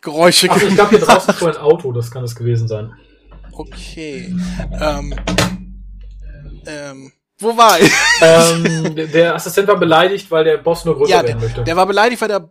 [0.00, 2.92] Geräusche Ach, ich glaube, hier draußen fuhr ein Auto, das kann es gewesen sein.
[3.52, 4.34] Okay.
[4.80, 5.14] Ähm,
[6.66, 7.92] ähm, wo war ich?
[8.20, 11.64] ähm, der- der Assistent war beleidigt, weil der Boss nur größer Ja, der, werden möchte.
[11.64, 12.50] der war beleidigt, weil der.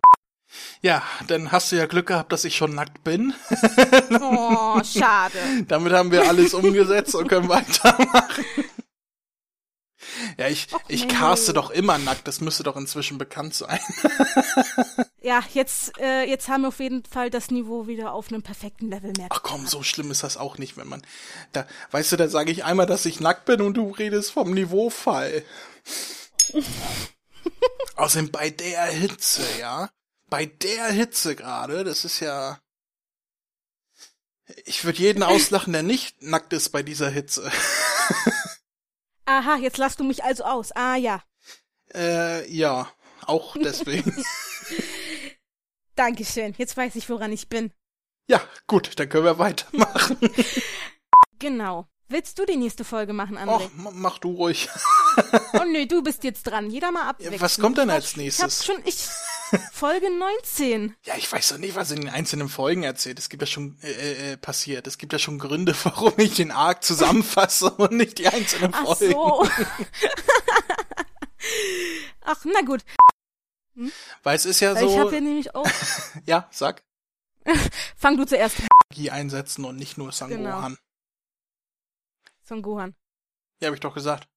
[0.82, 3.34] Ja, dann hast du ja Glück gehabt, dass ich schon nackt bin.
[4.24, 5.38] Oh, schade.
[5.68, 8.46] Damit haben wir alles umgesetzt und können weitermachen.
[10.38, 11.14] Ja, ich, ich nee.
[11.14, 13.80] caste doch immer nackt, das müsste doch inzwischen bekannt sein.
[15.24, 18.90] Ja, jetzt, äh, jetzt haben wir auf jeden Fall das Niveau wieder auf einem perfekten
[18.90, 19.28] Level mehr.
[19.30, 21.04] Ach komm, so schlimm ist das auch nicht, wenn man.
[21.52, 24.52] Da, weißt du, da sage ich einmal, dass ich nackt bin und du redest vom
[24.52, 25.44] Niveaufall.
[27.98, 29.92] Außerdem bei der Hitze, ja.
[30.32, 32.60] Bei der Hitze gerade, das ist ja.
[34.66, 37.52] Ich würde jeden auslachen, der nicht nackt ist bei dieser Hitze.
[39.26, 40.72] Aha, jetzt lass du mich also aus.
[40.72, 41.22] Ah ja.
[41.94, 42.90] Äh, ja,
[43.26, 44.26] auch deswegen.
[45.96, 46.56] Dankeschön.
[46.58, 47.72] Jetzt weiß ich, woran ich bin.
[48.28, 50.18] ja, gut, dann können wir weitermachen.
[51.40, 51.88] Genau.
[52.08, 53.70] Willst du die nächste Folge machen, Och, André?
[53.76, 54.70] ma- mach du ruhig.
[55.54, 56.70] Oh nö, du bist jetzt dran.
[56.70, 57.42] Jeder mal abwechseln.
[57.42, 58.62] was kommt denn als nächstes?
[58.62, 59.08] Ich hab schon, ich,
[59.72, 60.96] Folge 19.
[61.06, 63.20] Ja, ich weiß doch nicht, was in den einzelnen Folgen erzählt.
[63.20, 64.88] Es gibt ja schon äh, äh, passiert.
[64.88, 68.86] Es gibt ja schon Gründe, warum ich den Arc zusammenfasse und nicht die einzelnen Ach
[68.98, 69.12] Folgen.
[69.14, 69.48] so.
[72.22, 72.84] Ach, na gut.
[74.24, 75.00] Weil es ist ja Weil ich so.
[75.00, 75.68] habe ja nämlich auch.
[76.26, 76.84] ja, sag.
[77.98, 78.58] Fang du zuerst.
[78.90, 80.44] Magie einsetzen und nicht nur Sangohan.
[80.74, 80.82] Genau.
[82.44, 82.96] Son Gohan.
[83.60, 84.28] Ja, habe ich doch gesagt.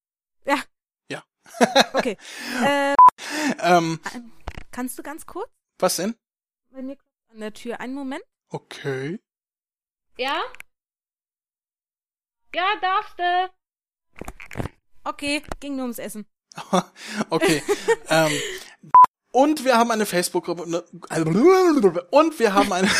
[1.92, 2.16] Okay.
[2.64, 2.94] äh,
[3.58, 4.00] Ähm,
[4.74, 5.48] kannst du ganz kurz?
[5.78, 6.14] was denn?
[6.70, 7.80] Bei mir klopft an der Tür.
[7.80, 8.22] Einen Moment.
[8.48, 9.20] Okay.
[10.18, 10.42] Ja?
[12.54, 13.50] Ja, darfst du.
[15.04, 16.26] Okay, ging nur ums Essen.
[17.30, 17.62] okay.
[18.08, 18.32] ähm,
[19.32, 20.68] und wir haben eine Facebook-Gruppe.
[20.68, 20.84] ne-
[22.10, 22.90] Und wir haben eine.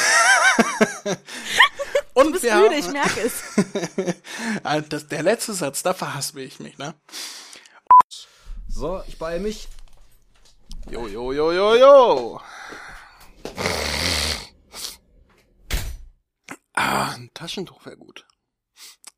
[2.14, 3.42] und Du bist wir müde, haben, ich merke es.
[4.62, 6.94] Ah, das, der letzte Satz, da verhaspel ich mich, ne?
[8.68, 9.68] So, ich beeil mich.
[10.90, 12.40] Jo, jo, jo, jo, jo.
[16.74, 18.26] Ah, ein Taschentuch wäre gut.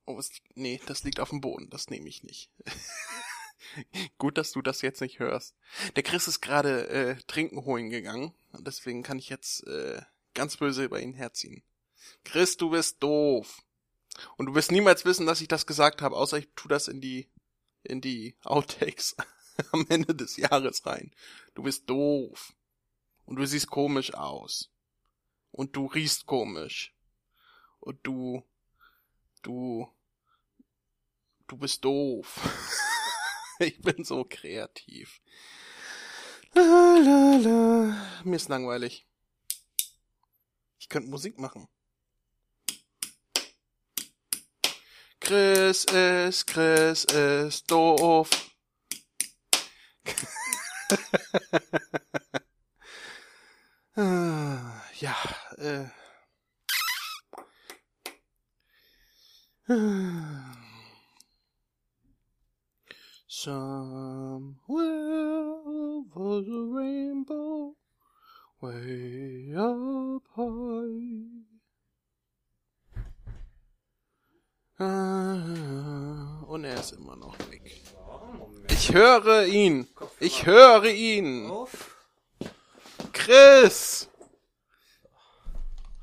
[0.04, 1.68] Oh, es, nee, das liegt auf dem Boden.
[1.70, 2.50] Das nehme ich nicht.
[4.18, 5.56] gut, dass du das jetzt nicht hörst.
[5.96, 8.32] Der Chris ist gerade äh, trinken holen gegangen.
[8.52, 10.00] Und deswegen kann ich jetzt äh,
[10.34, 11.64] ganz böse über ihn herziehen.
[12.22, 13.62] Chris, du bist doof.
[14.36, 17.00] Und du wirst niemals wissen, dass ich das gesagt habe, außer ich tu das in
[17.00, 17.28] die
[17.82, 19.16] in die Outtakes
[19.72, 21.12] am Ende des Jahres rein.
[21.54, 22.54] Du bist doof.
[23.24, 24.70] Und du siehst komisch aus.
[25.50, 26.94] Und du riechst komisch.
[27.80, 28.44] Und du,
[29.42, 29.88] du,
[31.46, 32.40] du bist doof.
[33.58, 35.20] ich bin so kreativ.
[36.54, 38.22] La, la, la.
[38.24, 39.06] Mir ist langweilig.
[40.78, 41.68] Ich könnte Musik machen.
[45.18, 48.30] Chris ist, Chris ist doof.
[53.98, 55.16] Ah, ja,
[55.56, 55.86] äh.
[63.26, 64.46] Somewhere
[65.66, 67.74] over the rainbow,
[68.60, 71.46] way up high.
[74.78, 77.85] Ah, und er ist immer noch weg.
[78.78, 79.88] Ich höre ihn.
[80.20, 81.50] Ich höre ihn.
[83.12, 84.08] Chris!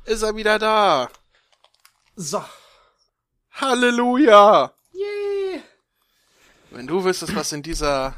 [0.06, 1.10] Ist er wieder da?
[2.16, 2.44] So.
[3.52, 4.74] Halleluja!
[4.92, 5.62] Yay.
[6.72, 8.16] Wenn du wüsstest, was in dieser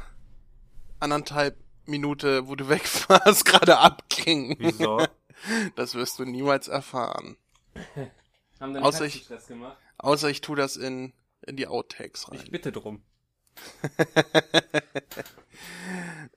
[1.00, 4.56] anderthalb Minute, wo du weg warst, gerade abging.
[4.56, 4.56] ging.
[4.58, 5.06] Wieso?
[5.76, 7.36] Das wirst du niemals erfahren.
[8.58, 9.28] Haben deine Außer ich-?
[9.98, 12.48] Außer ich tue das in, in die Outtakes Ich rein.
[12.50, 13.02] bitte drum.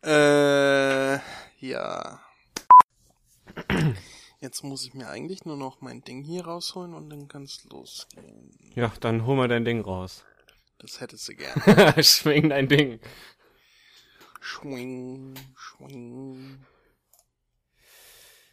[0.03, 1.19] Äh,
[1.59, 2.21] ja.
[4.41, 8.57] Jetzt muss ich mir eigentlich nur noch mein Ding hier rausholen und dann kann's losgehen.
[8.75, 10.23] Ja, dann hol mal dein Ding raus.
[10.77, 11.61] Das hättest du gern.
[12.03, 12.99] Schwing dein Ding.
[14.39, 16.65] Schwing, schwing.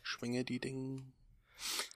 [0.03, 1.13] Schwinge die Ding.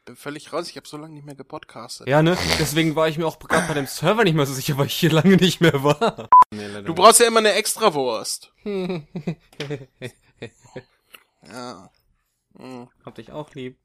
[0.04, 2.08] Bin völlig raus, ich habe so lange nicht mehr gepodcastet.
[2.08, 2.36] Ja, ne?
[2.58, 4.94] Deswegen war ich mir auch gerade bei dem Server nicht mehr so sicher, weil ich
[4.94, 6.28] hier lange nicht mehr war.
[6.50, 8.52] Du brauchst ja immer eine Extrawurst.
[11.42, 11.90] Ja.
[12.58, 12.88] Hm.
[13.04, 13.78] Hab dich auch lieb.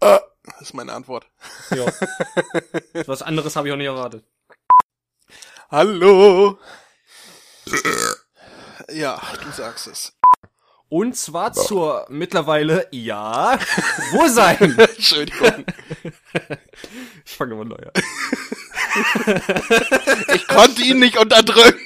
[0.00, 1.26] Äh, Das ist meine Antwort.
[1.70, 1.86] Ja.
[3.06, 4.24] Was anderes habe ich auch nicht erwartet.
[5.70, 6.58] Hallo.
[8.90, 10.12] Ja, du sagst es.
[10.94, 13.58] Und zwar zur mittlerweile, ja,
[14.12, 14.78] wo sein?
[14.78, 15.64] Entschuldigung.
[17.26, 17.92] Ich fange immer neu an.
[20.34, 21.80] Ich konnte ihn nicht unterdrücken.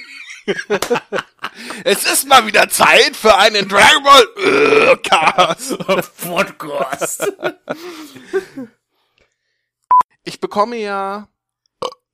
[1.83, 5.75] Es ist mal wieder Zeit für einen Dragon Ball äh, Cast.
[6.17, 7.33] Podcast.
[10.23, 11.27] Ich bekomme ja.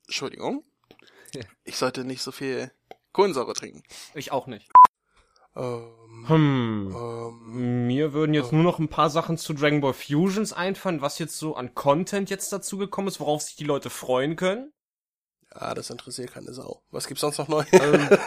[0.06, 0.64] Entschuldigung.
[1.64, 2.72] Ich sollte nicht so viel
[3.12, 3.82] Kohlensäure trinken.
[4.14, 4.70] Ich auch nicht.
[5.56, 6.94] Ähm, Hm.
[6.96, 11.18] ähm, Mir würden jetzt nur noch ein paar Sachen zu Dragon Ball Fusions einfallen, was
[11.18, 14.72] jetzt so an Content jetzt dazu gekommen ist, worauf sich die Leute freuen können.
[15.54, 16.82] ja, das interessiert keine Sau.
[16.90, 17.64] Was gibt's sonst noch neu?
[17.72, 18.08] Ähm,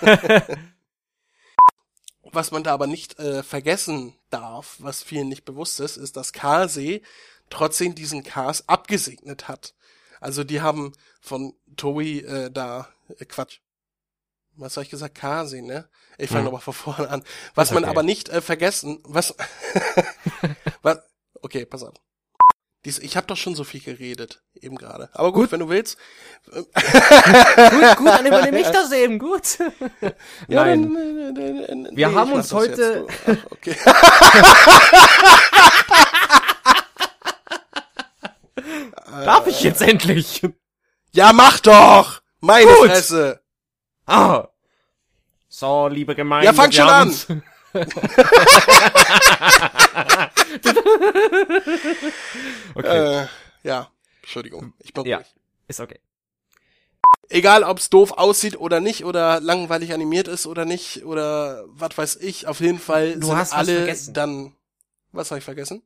[2.32, 6.32] Was man da aber nicht äh, vergessen darf, was vielen nicht bewusst ist, ist, dass
[6.32, 7.02] Karsee
[7.50, 9.74] trotzdem diesen Cars abgesegnet hat.
[10.20, 13.60] Also die haben von Toei äh, da äh, Quatsch.
[14.56, 15.14] Was habe ich gesagt?
[15.14, 15.88] Karsee, ne?
[16.18, 16.44] Ich fange Hm.
[16.46, 17.22] nochmal von vorne an.
[17.54, 17.90] Was Ist man okay.
[17.90, 19.34] aber nicht äh, vergessen, was,
[20.82, 20.98] was,
[21.40, 21.94] okay, pass auf.
[22.84, 25.08] Dies, ich habe doch schon so viel geredet, eben gerade.
[25.12, 25.96] Aber gut, wenn du willst.
[26.50, 29.58] gut, gut, dann übernehme ich das eben, gut.
[30.48, 30.92] Ja, Nein.
[30.92, 33.06] dann, äh, äh, äh, Wir nee, haben uns heute-.
[33.26, 33.76] Ach, okay.
[39.24, 40.42] Darf ich jetzt endlich?
[41.12, 42.20] Ja, mach doch!
[42.40, 42.90] Meine Gut.
[42.90, 43.41] Fresse!
[44.06, 44.48] Ah.
[45.48, 46.46] So, liebe Gemeinde.
[46.46, 47.14] Ja, fang schon an.
[52.74, 53.26] okay, Äh,
[53.62, 53.90] ja,
[54.22, 55.18] Entschuldigung, ich bin Ja.
[55.18, 55.26] ruhig.
[55.68, 55.98] ist okay.
[57.28, 62.16] Egal, ob's doof aussieht oder nicht, oder langweilig animiert ist oder nicht, oder was weiß
[62.16, 64.14] ich, auf jeden Fall Du sind hast was alle vergessen.
[64.14, 64.54] dann...
[65.12, 65.82] Was habe ich vergessen?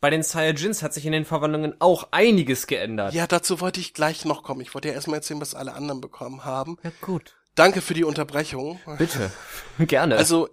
[0.00, 3.12] Bei den Saiyajins hat sich in den Verwandlungen auch einiges geändert.
[3.14, 4.60] Ja, dazu wollte ich gleich noch kommen.
[4.60, 6.76] Ich wollte ja erstmal erzählen, was alle anderen bekommen haben.
[6.82, 7.36] ja gut.
[7.54, 8.80] Danke für die Unterbrechung.
[8.98, 9.30] Bitte.
[9.78, 10.16] Gerne.
[10.16, 10.48] Also,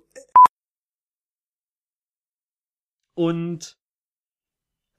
[3.14, 3.78] und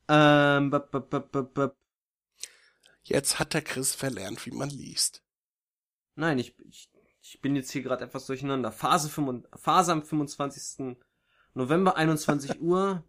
[0.09, 1.73] ähm, b -b -b -b -b
[3.05, 5.23] jetzt hat der Chris verlernt, wie man liest.
[6.15, 6.91] nein, ich, ich
[7.33, 8.73] ich bin jetzt hier gerade etwas durcheinander.
[8.73, 10.97] Phase 5, Phase am 25.
[11.55, 13.05] November 21 Uhr.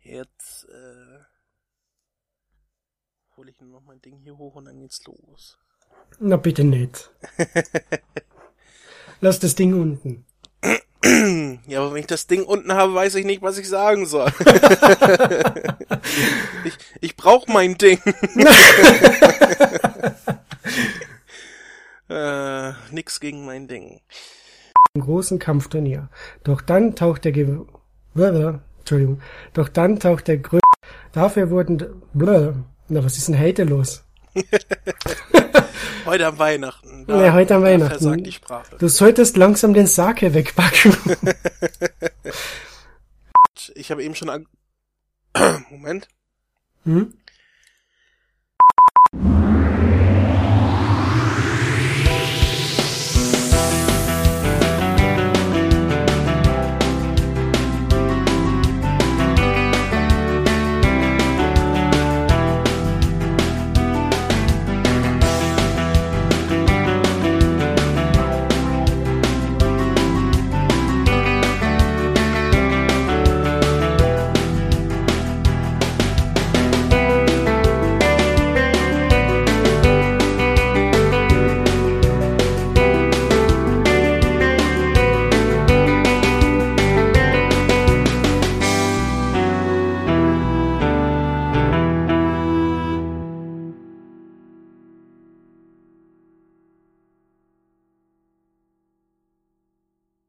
[0.00, 1.18] Jetzt, äh,
[3.36, 5.58] hole ich nur noch mein Ding hier hoch und dann geht's los.
[6.18, 7.10] Na bitte nicht.
[9.20, 10.24] Lass das Ding unten.
[11.66, 14.32] Ja, aber wenn ich das Ding unten habe, weiß ich nicht, was ich sagen soll.
[16.64, 18.00] ich ich brauche mein Ding.
[22.08, 24.00] äh, nix gegen mein Ding.
[24.94, 26.08] Im großen Kampfturnier.
[26.42, 27.60] Doch dann taucht der Ge.
[28.16, 29.20] Entschuldigung.
[29.52, 30.58] Doch dann taucht der Grö
[31.12, 32.64] Dafür wurden Blablabla.
[32.88, 34.02] Na, was ist denn heute los?
[36.16, 37.04] Heute am Weihnachten.
[37.06, 38.22] Da, ja, heute am Weihnachten.
[38.22, 38.76] Die Sprache.
[38.78, 40.96] Du solltest langsam den Sake wegpacken.
[43.74, 44.46] ich habe eben schon an
[45.70, 46.06] Moment.
[46.84, 47.12] Hm?